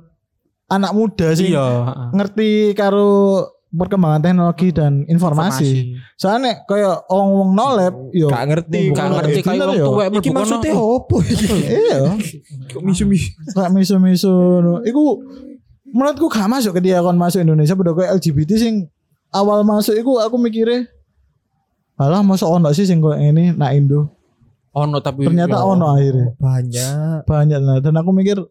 anak 0.69 0.93
muda 0.93 1.34
sih. 1.34 1.50
Iya. 1.50 1.97
Ngerti 2.13 2.78
karo 2.78 3.41
perkembangan 3.71 4.21
teknologi 4.21 4.69
dan 4.69 5.02
informasi. 5.10 5.97
Soalnya 6.13 6.62
kayak 6.69 7.10
wong-wong 7.10 7.58
nolep 7.58 7.95
yo 8.13 8.28
Gak 8.30 8.45
ngerti, 8.52 8.93
bukan 8.93 9.02
Gak 9.02 9.10
ngerti 9.17 9.39
kayak 9.41 9.65
wong 9.65 9.80
tuwek 9.80 10.08
Iki 10.13 10.30
maksudnya 10.30 10.74
opo 10.78 11.15
iki? 11.26 11.45
Iya. 11.58 12.00
Kok 12.69 12.84
misu-misu. 12.86 13.34
Kayak 13.50 13.71
miso-miso 13.74 14.62
no. 14.62 14.86
Iku 14.86 15.04
menurutku 15.91 16.32
gak 16.32 16.47
masuk 16.47 16.80
ke 16.80 16.82
dia 16.89 17.04
kon 17.04 17.19
masuk 17.19 17.43
Indonesia 17.43 17.75
pada 17.75 17.91
kayak 17.91 18.17
LGBT 18.19 18.51
sing 18.58 18.75
awal 19.32 19.63
masuk 19.63 19.95
iku 19.95 20.19
aku 20.19 20.39
mikirnya 20.39 20.88
Alah 22.01 22.25
masa 22.25 22.49
ono 22.49 22.73
sih 22.73 22.89
sing 22.89 22.97
koyo 22.97 23.13
ini 23.21 23.54
nak 23.54 23.77
Indo. 23.77 24.10
Ono 24.73 24.97
tapi 25.06 25.21
Ternyata 25.21 25.62
yo. 25.62 25.77
ono 25.77 25.93
akhirnya. 25.93 26.34
Banyak. 26.41 27.30
Banyak 27.30 27.60
lah 27.62 27.77
dan 27.77 27.93
aku 27.93 28.10
mikir 28.10 28.41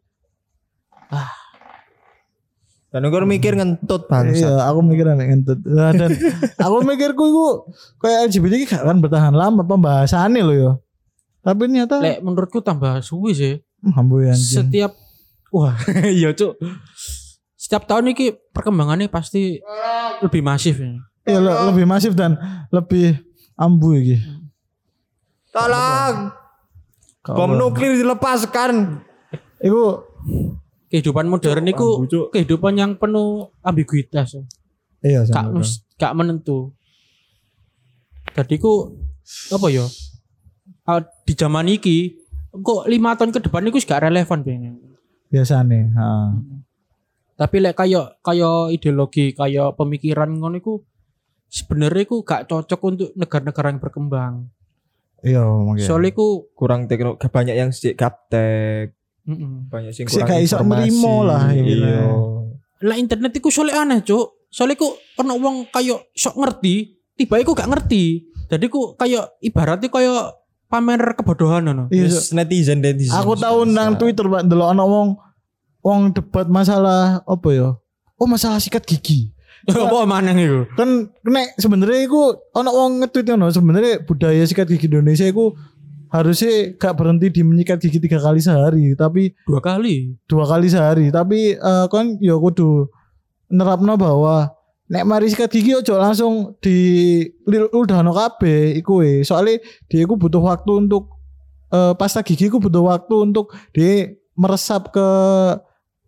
Dan 2.91 3.07
aku 3.07 3.23
mikir 3.23 3.55
ngentut 3.55 4.07
bangsa. 4.11 4.51
iya 4.51 4.55
aku 4.67 4.83
mikir 4.87 5.07
aneh 5.07 5.27
ngentut. 5.31 5.63
Nah, 5.63 5.91
dan 5.95 6.11
aku 6.67 6.77
mikirku 6.87 7.23
iku 7.27 7.47
kayak 7.99 8.31
LGBT 8.31 8.53
ki 8.63 8.67
gak 8.71 8.83
akan 8.87 8.99
bertahan 9.03 9.35
lama 9.35 9.63
pembahasannya 9.67 10.43
loh 10.43 10.55
yo. 10.59 10.73
Tapi 11.43 11.71
ternyata 11.71 12.03
Lek 12.03 12.23
menurutku 12.23 12.63
tambah 12.63 12.99
suwi 13.03 13.35
sih. 13.35 13.55
Hmm, 13.83 13.95
ambu 13.99 14.27
ya. 14.27 14.35
Setiap 14.35 14.95
wah 15.51 15.75
iya 16.19 16.31
cuk. 16.35 16.55
Setiap 17.71 17.87
tahun 17.87 18.11
ini 18.11 18.35
perkembangannya 18.51 19.07
pasti 19.07 19.63
lebih 20.19 20.43
masif 20.43 20.83
ya. 20.83 20.91
Iya 21.23 21.39
le- 21.39 21.71
lebih 21.71 21.87
masif 21.87 22.19
dan 22.19 22.35
lebih 22.67 23.15
ambu 23.55 23.95
iki. 23.95 24.19
Tolong. 25.55 26.35
Bom 27.23 27.55
nuklir 27.55 27.95
dilepaskan. 27.95 29.07
Iku 29.63 30.03
Kehidupan 30.91 31.31
modern 31.31 31.63
Cuk. 31.71 32.35
kehidupan 32.35 32.75
yang 32.75 32.99
penuh 32.99 33.55
ambiguitas. 33.63 34.35
ya. 34.35 34.43
iya 35.07 35.21
Gak, 35.23 35.47
sama. 35.47 35.55
mus- 35.55 35.87
gak 35.95 36.15
menentu. 36.19 36.75
Jadi 38.35 38.59
ku 38.59 38.99
apa 39.55 39.71
ya? 39.71 39.87
Ah, 40.83 40.99
di 41.23 41.39
zaman 41.39 41.71
iki 41.71 42.19
kok 42.51 42.91
lima 42.91 43.15
tahun 43.15 43.31
ke 43.31 43.47
depan 43.47 43.63
itu 43.63 43.79
gak 43.87 44.11
relevan 44.11 44.43
pengen. 44.43 44.75
Biasane, 45.31 45.95
heeh. 45.95 46.29
Tapi 47.41 47.57
lek 47.57 47.73
kayak 47.73 48.21
kayak 48.21 48.69
ideologi, 48.69 49.33
kayak 49.33 49.73
pemikiran 49.73 50.29
ngono 50.29 50.61
iku 50.61 50.85
sebenarnya 51.49 52.05
iku 52.05 52.21
gak 52.21 52.45
cocok 52.47 52.81
untuk 52.85 53.09
negara-negara 53.17 53.73
yang 53.73 53.81
berkembang. 53.81 54.35
Iya, 55.25 55.45
mungkin. 55.45 55.81
Soalnya 55.81 56.13
iku 56.13 56.53
Kurang 56.53 56.85
teknologi 56.85 57.25
banyak 57.27 57.57
yang 57.57 57.73
sih 57.73 57.97
gaptek, 57.97 58.93
mm-mm. 59.25 59.73
banyak 59.73 59.93
sing 59.93 60.05
Sik 60.05 60.21
kurang 60.21 60.29
gak 60.29 60.41
iso 60.45 60.57
informasi. 60.61 60.77
nerimo 60.85 61.15
lah, 61.25 61.43
Iya. 61.53 62.01
lah 62.85 62.97
internet 62.97 63.33
iku 63.35 63.49
soalnya 63.49 63.85
aneh, 63.85 64.01
Cuk. 64.05 64.53
Soalnya 64.53 64.77
iku 64.77 64.89
ono 65.17 65.33
wong 65.41 65.57
kayak 65.73 66.13
sok 66.13 66.37
ngerti, 66.45 66.75
tiba 67.17 67.41
iku 67.41 67.57
gak 67.57 67.69
ngerti. 67.73 68.05
Jadi 68.51 68.67
ku 68.69 68.93
kayak 68.95 69.41
ibaratnya 69.41 69.89
kayak 69.89 70.25
pamer 70.69 71.03
kebodohan 71.17 71.67
ngono. 71.67 71.85
Iya, 71.89 72.05
Yes, 72.05 72.37
netizen 72.37 72.85
netizen. 72.85 73.17
Aku 73.17 73.33
tahu 73.35 73.65
nang 73.65 73.97
Twitter 73.97 74.29
Pak 74.29 74.45
ndelok 74.45 74.69
ana 74.71 74.85
wong 74.85 75.17
wong 75.81 76.13
debat 76.13 76.47
masalah 76.47 77.25
apa 77.25 77.49
ya? 77.53 77.69
Oh 78.21 78.29
masalah 78.29 78.61
sikat 78.61 78.85
gigi. 78.85 79.33
Apa 79.69 80.09
maneh 80.09 80.33
iku? 80.41 80.61
Kan 80.73 81.13
nek 81.21 81.53
sebenarnya 81.61 82.09
iku 82.09 82.33
ana 82.57 82.73
wong 82.73 83.05
nge-tweet 83.05 83.29
ngono, 83.29 83.53
sebenarnya 83.53 84.01
budaya 84.09 84.41
sikat 84.49 84.65
gigi 84.73 84.89
Indonesia 84.89 85.29
iku 85.29 85.53
harusnya 86.09 86.73
gak 86.81 86.97
berhenti 86.97 87.29
di 87.29 87.45
menyikat 87.45 87.77
gigi 87.77 88.01
tiga 88.01 88.17
kali 88.25 88.41
sehari, 88.41 88.97
tapi 88.97 89.37
Dua 89.45 89.61
kali. 89.61 90.17
dua 90.25 90.49
kali 90.49 90.65
sehari. 90.65 91.13
Tapi 91.13 91.61
eh, 91.61 91.87
kan 91.93 92.17
ya 92.25 92.41
kudu 92.41 92.89
nerapno 93.53 94.01
bahwa 94.01 94.49
nek 94.89 95.05
mari 95.05 95.29
sikat 95.29 95.53
gigi 95.53 95.77
ojo 95.77 95.93
langsung 96.01 96.57
di 96.65 97.21
ludahno 97.45 98.17
kabeh 98.17 98.81
iku 98.81 99.05
we. 99.05 99.21
Soalnya 99.29 99.61
dia 99.93 100.09
iku 100.09 100.17
butuh 100.17 100.41
waktu 100.41 100.89
untuk 100.89 101.13
eh, 101.69 101.93
pasta 102.01 102.25
gigi 102.25 102.49
iku 102.49 102.65
butuh 102.65 102.81
waktu 102.81 103.15
untuk 103.29 103.53
dia 103.77 104.09
meresap 104.41 104.89
ke 104.89 105.09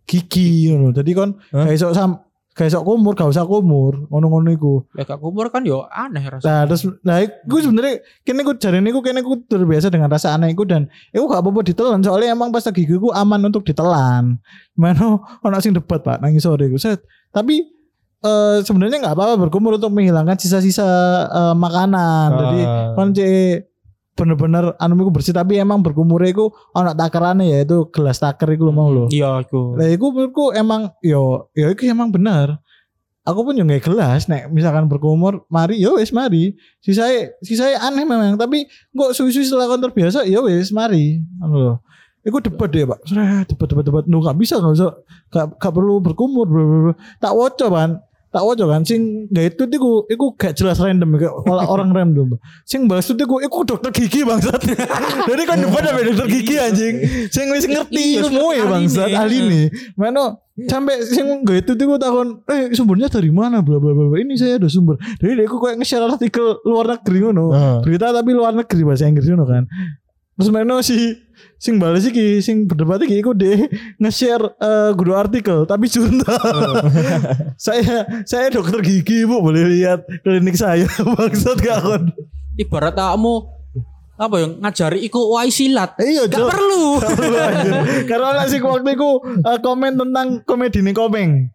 gigi 0.05 0.71
ngono. 0.71 0.91
Jadi 0.91 1.11
kon 1.11 1.39
gak 1.51 1.73
iso 1.73 1.91
sam 1.91 2.19
gak 2.53 2.69
iso 2.69 2.85
kumur, 2.85 3.17
gak 3.17 3.33
usah 3.33 3.49
kumur, 3.49 4.05
ngono-ngono 4.13 4.53
iku. 4.53 4.73
Ya 4.93 5.09
gak 5.09 5.17
kumur 5.17 5.49
kan 5.49 5.65
yo 5.65 5.89
aneh 5.89 6.21
rasanya. 6.21 6.45
Nah, 6.45 6.61
terus 6.69 6.81
nah 7.01 7.17
iku 7.17 7.57
sebenarnya 7.57 8.05
kene 8.21 8.45
ku 8.45 8.53
jarene 8.53 8.93
iku 8.93 9.01
kene 9.01 9.25
ku 9.25 9.41
terbiasa 9.41 9.89
dengan 9.89 10.13
rasa 10.13 10.37
aneh 10.37 10.53
iku 10.53 10.61
dan 10.61 10.85
iku 11.09 11.25
gak 11.25 11.41
apa-apa 11.41 11.65
ditelan 11.65 12.05
soalnya 12.05 12.37
emang 12.37 12.53
pasta 12.53 12.69
gigi 12.69 12.93
ku 12.93 13.09
aman 13.09 13.41
untuk 13.49 13.65
ditelan. 13.65 14.37
Mana 14.77 15.17
ono 15.17 15.57
sing 15.57 15.73
debat 15.73 16.05
Pak 16.05 16.21
nang 16.21 16.37
sore 16.37 16.69
iku. 16.69 16.77
Set. 16.77 17.01
Tapi 17.33 17.65
eh 18.23 18.57
sebenarnya 18.63 19.03
nggak 19.03 19.15
apa-apa 19.19 19.35
berkumur 19.35 19.75
untuk 19.75 19.91
menghilangkan 19.91 20.37
sisa-sisa 20.39 20.85
eh, 21.27 21.55
makanan. 21.57 22.27
Jadi 22.37 22.61
Ah. 22.63 22.93
kan 22.95 23.11
bener-bener 24.13 24.77
anu 24.77 24.93
iku 25.01 25.11
bersih 25.11 25.33
tapi 25.33 25.57
emang 25.57 25.81
berkumur 25.81 26.21
iku 26.21 26.53
ono 26.77 26.93
takerane 26.93 27.49
ya 27.49 27.65
itu 27.65 27.89
gelas 27.89 28.21
taker 28.21 28.53
iku 28.53 28.69
mau 28.69 28.93
lho. 28.93 29.09
Iya 29.09 29.41
iku. 29.41 29.73
Lah 29.73 29.89
iku 29.89 30.13
menurutku 30.13 30.53
emang 30.53 30.93
yo 31.01 31.49
yo 31.57 31.73
iku 31.73 31.89
emang 31.89 32.13
bener. 32.13 32.61
Aku 33.23 33.41
pun 33.41 33.57
yo 33.57 33.63
nggak 33.65 33.87
gelas 33.87 34.29
nek 34.29 34.51
misalkan 34.53 34.85
berkumur 34.85 35.49
mari 35.49 35.81
yo 35.81 35.97
wis 35.97 36.13
mari. 36.13 36.53
Sisai 36.83 37.33
sisai 37.41 37.73
aneh 37.73 38.05
memang 38.05 38.37
tapi 38.37 38.69
kok 38.93 39.17
susu 39.17 39.41
setelah 39.41 39.65
kon 39.65 39.81
terbiasa 39.81 40.29
yo 40.29 40.45
wis 40.45 40.69
mari. 40.69 41.17
Anu 41.41 41.55
lho. 41.57 41.75
Iku 42.23 42.39
debat 42.39 42.71
deh 42.71 42.87
pak, 42.87 43.03
Seret, 43.03 43.51
debat 43.51 43.67
debat 43.67 43.83
debat, 43.83 44.03
nu 44.07 44.23
nggak 44.23 44.39
bisa 44.39 44.55
nggak 44.55 44.73
bisa, 44.79 44.95
nggak 45.59 45.73
perlu 45.75 45.99
berkumur, 45.99 46.47
tak 47.19 47.35
woco 47.35 47.67
kan, 47.67 47.99
tak 48.33 48.41
woco 48.41 48.65
kan, 48.65 48.81
sing 48.81 49.29
gak 49.29 49.53
itu 49.53 49.63
iku, 49.69 50.09
iku 50.09 50.25
gak 50.33 50.57
jelas 50.57 50.81
random, 50.81 51.13
kayak 51.15 51.29
orang 51.45 51.67
orang 51.69 51.89
random, 51.93 52.27
sing 52.65 52.89
balas 52.89 53.05
itu 53.05 53.21
iku, 53.21 53.37
iku 53.37 53.61
dokter 53.61 53.93
gigi 53.93 54.25
bangsat, 54.25 54.57
jadi 55.29 55.41
kan 55.45 55.61
debat 55.61 55.85
sama 55.85 56.01
dokter 56.01 56.27
gigi 56.27 56.55
anjing, 56.57 56.95
sing 57.29 57.45
wis 57.53 57.63
ngerti 57.63 58.17
Iya, 58.17 58.25
ilmu 58.25 58.45
ya 58.51 58.65
bangsat, 58.65 59.07
nih. 59.07 59.21
ahli 59.21 59.37
nih, 59.45 59.65
mana 59.93 60.41
sampai 60.65 61.05
sing 61.05 61.45
gak 61.45 61.61
itu 61.61 61.77
iku 61.77 61.95
takon, 61.95 62.41
eh 62.49 62.73
sumbernya 62.73 63.05
dari 63.05 63.29
mana, 63.29 63.61
bla 63.61 63.77
bla 63.77 63.93
bla, 63.93 64.09
bla. 64.09 64.17
ini 64.17 64.33
saya 64.33 64.57
ada 64.57 64.65
sumber, 64.65 64.97
jadi 65.21 65.37
dia 65.37 65.45
iku 65.45 65.61
kayak 65.61 65.77
nge-share 65.77 66.01
artikel 66.03 66.57
luar 66.65 66.89
negeri 66.89 67.17
ngono, 67.21 67.45
Ah. 67.53 67.77
berita 67.85 68.09
tapi 68.09 68.33
luar 68.33 68.51
negeri 68.51 68.81
bahasa 68.81 69.05
Inggris 69.05 69.29
ngono 69.29 69.45
kan. 69.45 69.69
Terus 70.33 70.49
mana 70.49 70.81
si 70.81 70.97
sing 71.57 71.79
balas 71.79 72.03
iki 72.03 72.43
sing 72.43 72.67
berdebat 72.67 72.99
iki 73.03 73.23
iku 73.23 73.31
deh 73.31 73.67
nge-share 73.97 74.43
eh, 74.59 74.91
guru 74.93 75.15
artikel 75.15 75.63
tapi 75.63 75.87
junta. 75.87 76.35
saya 77.65 78.03
saya 78.27 78.51
dokter 78.51 78.83
gigi 78.83 79.23
Bu 79.23 79.39
boleh 79.39 79.63
lihat 79.71 80.03
klinik 80.21 80.59
saya 80.59 80.87
maksud 81.17 81.57
gak 81.59 81.79
kon. 81.81 82.03
Ibarat 82.59 82.93
kamu 82.93 83.35
apa 84.13 84.35
yang 84.37 84.51
ngajari 84.61 84.99
iku 85.03 85.33
wai 85.33 85.49
silat. 85.49 85.97
Iya, 85.97 86.29
Gak 86.29 86.45
perlu. 86.45 87.01
Karena 88.09 88.29
lah 88.37 88.45
sing 88.45 88.61
waktu 88.61 88.93
iku 88.93 89.19
eh, 89.23 89.59
komen 89.59 89.97
tentang 89.97 90.27
komedi 90.45 90.79
nih 90.85 90.93
komeng. 90.93 91.49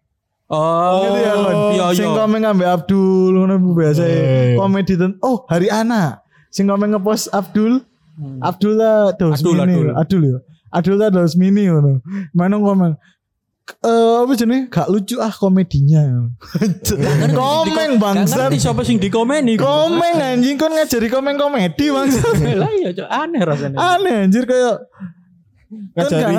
Oh, 0.49 1.05
gitu 1.05 1.19
ya 1.21 1.33
kon. 1.37 1.57
iya 1.77 1.87
Sing 1.93 2.09
iya. 2.09 2.17
komeng 2.17 2.43
ambek 2.49 2.69
Abdul 2.73 3.37
ngono 3.37 3.61
biasa 3.77 4.01
Iya, 4.01 4.17
iya. 4.17 4.57
komedi 4.57 4.95
ten 4.97 5.21
oh 5.21 5.45
hari 5.45 5.69
anak. 5.69 6.25
Sing 6.49 6.65
komeng 6.65 6.97
ngepost 6.97 7.29
Abdul 7.31 7.85
Hmm. 8.19 8.43
Abdullah 8.43 9.15
Daus 9.15 9.39
Adul, 9.39 9.63
Mini. 9.63 9.75
Adul. 9.79 9.89
Adul 9.95 10.23
ya? 10.27 10.39
Adullah 10.75 11.09
Daus 11.15 11.35
Mini 11.39 11.71
ngono. 11.71 12.03
Mana 12.35 12.59
komen 12.59 12.99
eh 13.85 14.15
apa 14.25 14.33
jenis 14.33 14.73
gak 14.73 14.89
lucu 14.89 15.21
ah 15.21 15.29
komedinya. 15.29 16.01
Komeng 17.39 18.01
bangsat. 18.01 18.49
Ngerti 18.49 18.59
siapa 18.65 18.81
sing 18.81 18.97
dikomeni. 18.97 19.61
komeng 19.61 20.17
anjing 20.17 20.57
kon 20.57 20.73
ngajari 20.73 21.09
komeng 21.13 21.37
komedi 21.37 21.87
bangsat. 21.95 22.33
Lah 22.57 22.71
iya 22.73 22.91
aneh 23.07 23.43
rasanya. 23.45 23.77
aneh 23.77 24.25
anjir 24.25 24.49
kayak 24.49 24.81
kan 24.81 25.18
ngajari 25.69 26.35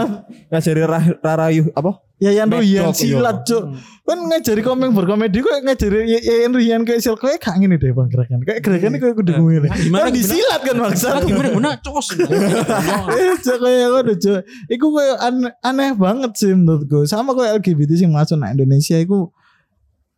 ngajari 0.50 0.82
rah- 0.86 1.18
rarayu 1.22 1.63
apa? 1.74 2.02
Yayan 2.20 2.52
Ruhian 2.52 2.92
silat 2.92 3.48
cuk 3.48 3.80
kan 4.04 4.20
ngajari 4.20 4.60
komeng 4.60 4.92
berkomedi 4.92 5.39
kok 5.39 5.63
ngajari 5.63 6.20
Yayan 6.20 6.52
Ruhian 6.52 6.84
kayak 6.84 7.00
silat 7.00 7.15
kayak 7.15 7.39
gak 7.39 7.56
ngene 7.56 7.80
deh 7.80 7.96
bang 7.96 8.12
gerakan 8.12 8.44
kayak 8.44 8.60
gerakan 8.60 9.00
kayak 9.00 9.15
kudu 9.15 9.32
ngene 9.39 9.72
gimana, 9.72 10.04
kan 10.04 10.12
disilat 10.12 10.62
kan 10.68 10.76
Lagi 10.84 11.00
gimana 11.32 11.48
gimana 11.48 11.70
cos. 11.80 12.08
Eh, 12.20 13.39
cok 13.39 13.58
kayak 13.63 13.88
ngono 13.88 14.13
cok. 14.20 14.39
Iku 14.68 14.88
kayak 14.92 15.18
aneh, 15.63 15.89
banget 15.96 16.32
sih 16.36 16.52
menurutku. 16.52 17.08
Sama 17.08 17.32
kayak 17.32 17.63
LGBT 17.63 17.92
sing 17.96 18.12
masuk 18.12 18.36
nang 18.36 18.52
Indonesia 18.52 19.00
iku 19.00 19.32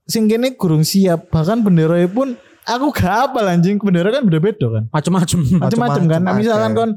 sing 0.10 0.26
kene 0.26 0.58
kurang 0.58 0.82
siap. 0.82 1.30
Bahkan 1.30 1.62
bendera 1.62 2.02
pun 2.10 2.34
aku 2.66 2.90
gak 2.90 3.30
apal 3.30 3.46
anjing 3.46 3.78
bendera 3.78 4.10
kan 4.10 4.26
beda-beda 4.26 4.68
kan. 4.74 4.84
Macem-macem. 4.90 5.40
Macam-macam 5.62 6.04
kan. 6.10 6.22
Nah, 6.26 6.34
Macem-macem 6.34 6.42
misalkan 6.42 6.72
kon 6.74 6.92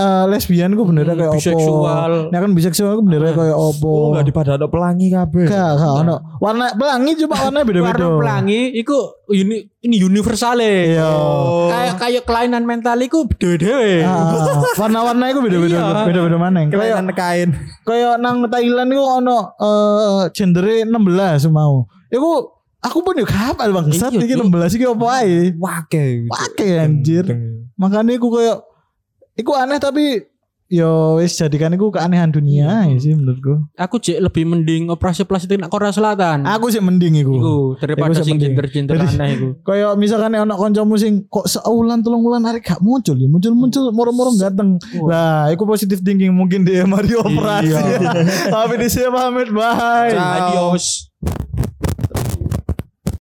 eh, 0.00 0.24
lesbian 0.26 0.72
ku 0.72 0.82
bendera 0.82 1.12
kayak 1.12 1.30
opo. 1.30 1.38
Biseksual. 1.38 2.12
Nah 2.32 2.38
kan 2.40 2.50
biseksual 2.50 2.92
ku 2.96 3.02
bendera 3.04 3.30
kayak 3.30 3.52
opo. 3.52 3.90
Oh, 3.90 4.06
enggak 4.10 4.26
dipadano 4.26 4.66
pelangi 4.66 5.06
kabeh. 5.08 5.44
Gak, 5.44 5.70
gak 5.76 5.92
ono. 6.00 6.16
Warna 6.40 6.72
pelangi 6.72 7.12
cuma 7.20 7.36
warna 7.38 7.60
beda-beda. 7.60 8.00
Warna 8.00 8.18
pelangi 8.18 8.60
iku 8.74 8.96
uni, 9.28 9.60
ini 9.80 9.96
universale. 10.00 10.96
Iya. 10.96 11.10
Kayak 11.68 11.94
kayak 11.98 12.22
kelainan 12.24 12.64
mental 12.64 12.96
iku 12.98 13.28
dewe-dewe. 13.30 14.00
Ah, 14.02 14.64
warna-warna 14.74 15.28
itu 15.28 15.40
beda-beda, 15.40 15.76
Iya. 15.76 16.04
beda-beda 16.08 16.36
mana? 16.36 16.58
Kayak 16.64 16.72
Kelainan 16.72 17.06
kain. 17.12 17.48
kayak 17.84 18.14
nang 18.16 18.36
Thailand 18.46 18.88
itu 18.88 19.04
ono 19.04 19.38
eh 19.54 20.22
gendere 20.32 20.82
16 20.82 21.44
mau. 21.46 21.84
Iku 22.08 22.30
aku 22.80 22.98
pun 23.04 23.12
yo 23.14 23.28
kapal 23.28 23.68
bangsat 23.70 24.08
Iya, 24.10 24.24
iki 24.24 24.34
Cuk. 24.34 24.48
16 24.48 24.76
iki 24.80 24.86
opo 24.88 25.04
ae. 25.06 25.52
Wake. 25.52 26.24
Wake 26.26 26.68
anjir. 26.74 27.24
Makanya 27.76 28.12
iku 28.12 28.32
kayak 28.32 28.56
iku 29.40 29.56
aneh 29.56 29.80
tapi 29.80 30.28
yo 30.70 31.18
wis 31.18 31.34
jadikan 31.34 31.74
iku 31.74 31.90
keanehan 31.90 32.30
dunia 32.30 32.86
ya 32.86 32.96
sih 33.02 33.18
menurutku. 33.18 33.66
Aku 33.74 33.98
cek 33.98 34.22
lebih 34.22 34.46
mending 34.46 34.86
operasi 34.86 35.26
plastik 35.26 35.58
nak 35.58 35.66
Korea 35.66 35.90
Selatan. 35.90 36.46
Aku 36.46 36.70
sih 36.70 36.78
mending 36.78 37.26
iku. 37.26 37.34
Iku 37.34 37.54
Iku 37.74 37.80
daripada 37.82 38.14
sih 38.22 38.30
sing 38.30 38.38
gender-gender 38.38 38.94
aneh 38.94 39.28
iku. 39.34 39.48
Kayak 39.66 39.98
misalkan 39.98 40.38
ono 40.38 40.54
kancamu 40.54 40.94
sing 40.94 41.26
kok 41.26 41.50
seulan 41.50 42.06
telung 42.06 42.22
wulan 42.22 42.46
arek 42.46 42.62
gak 42.62 42.80
muncul 42.80 43.18
ya 43.18 43.26
muncul-muncul 43.26 43.90
moro-moro 43.90 44.30
ganteng. 44.38 44.78
Lah, 45.02 45.50
iku 45.50 45.66
positif 45.66 46.06
thinking 46.06 46.30
mungkin 46.30 46.62
dia 46.62 46.86
mari 46.86 47.18
operasi. 47.18 47.74
Tapi 48.54 48.74
di 48.78 48.86
saya 48.86 49.10
pamit 49.10 49.50
bye. 49.50 50.14
Ciao. 50.14 50.70
Adios. 50.70 51.10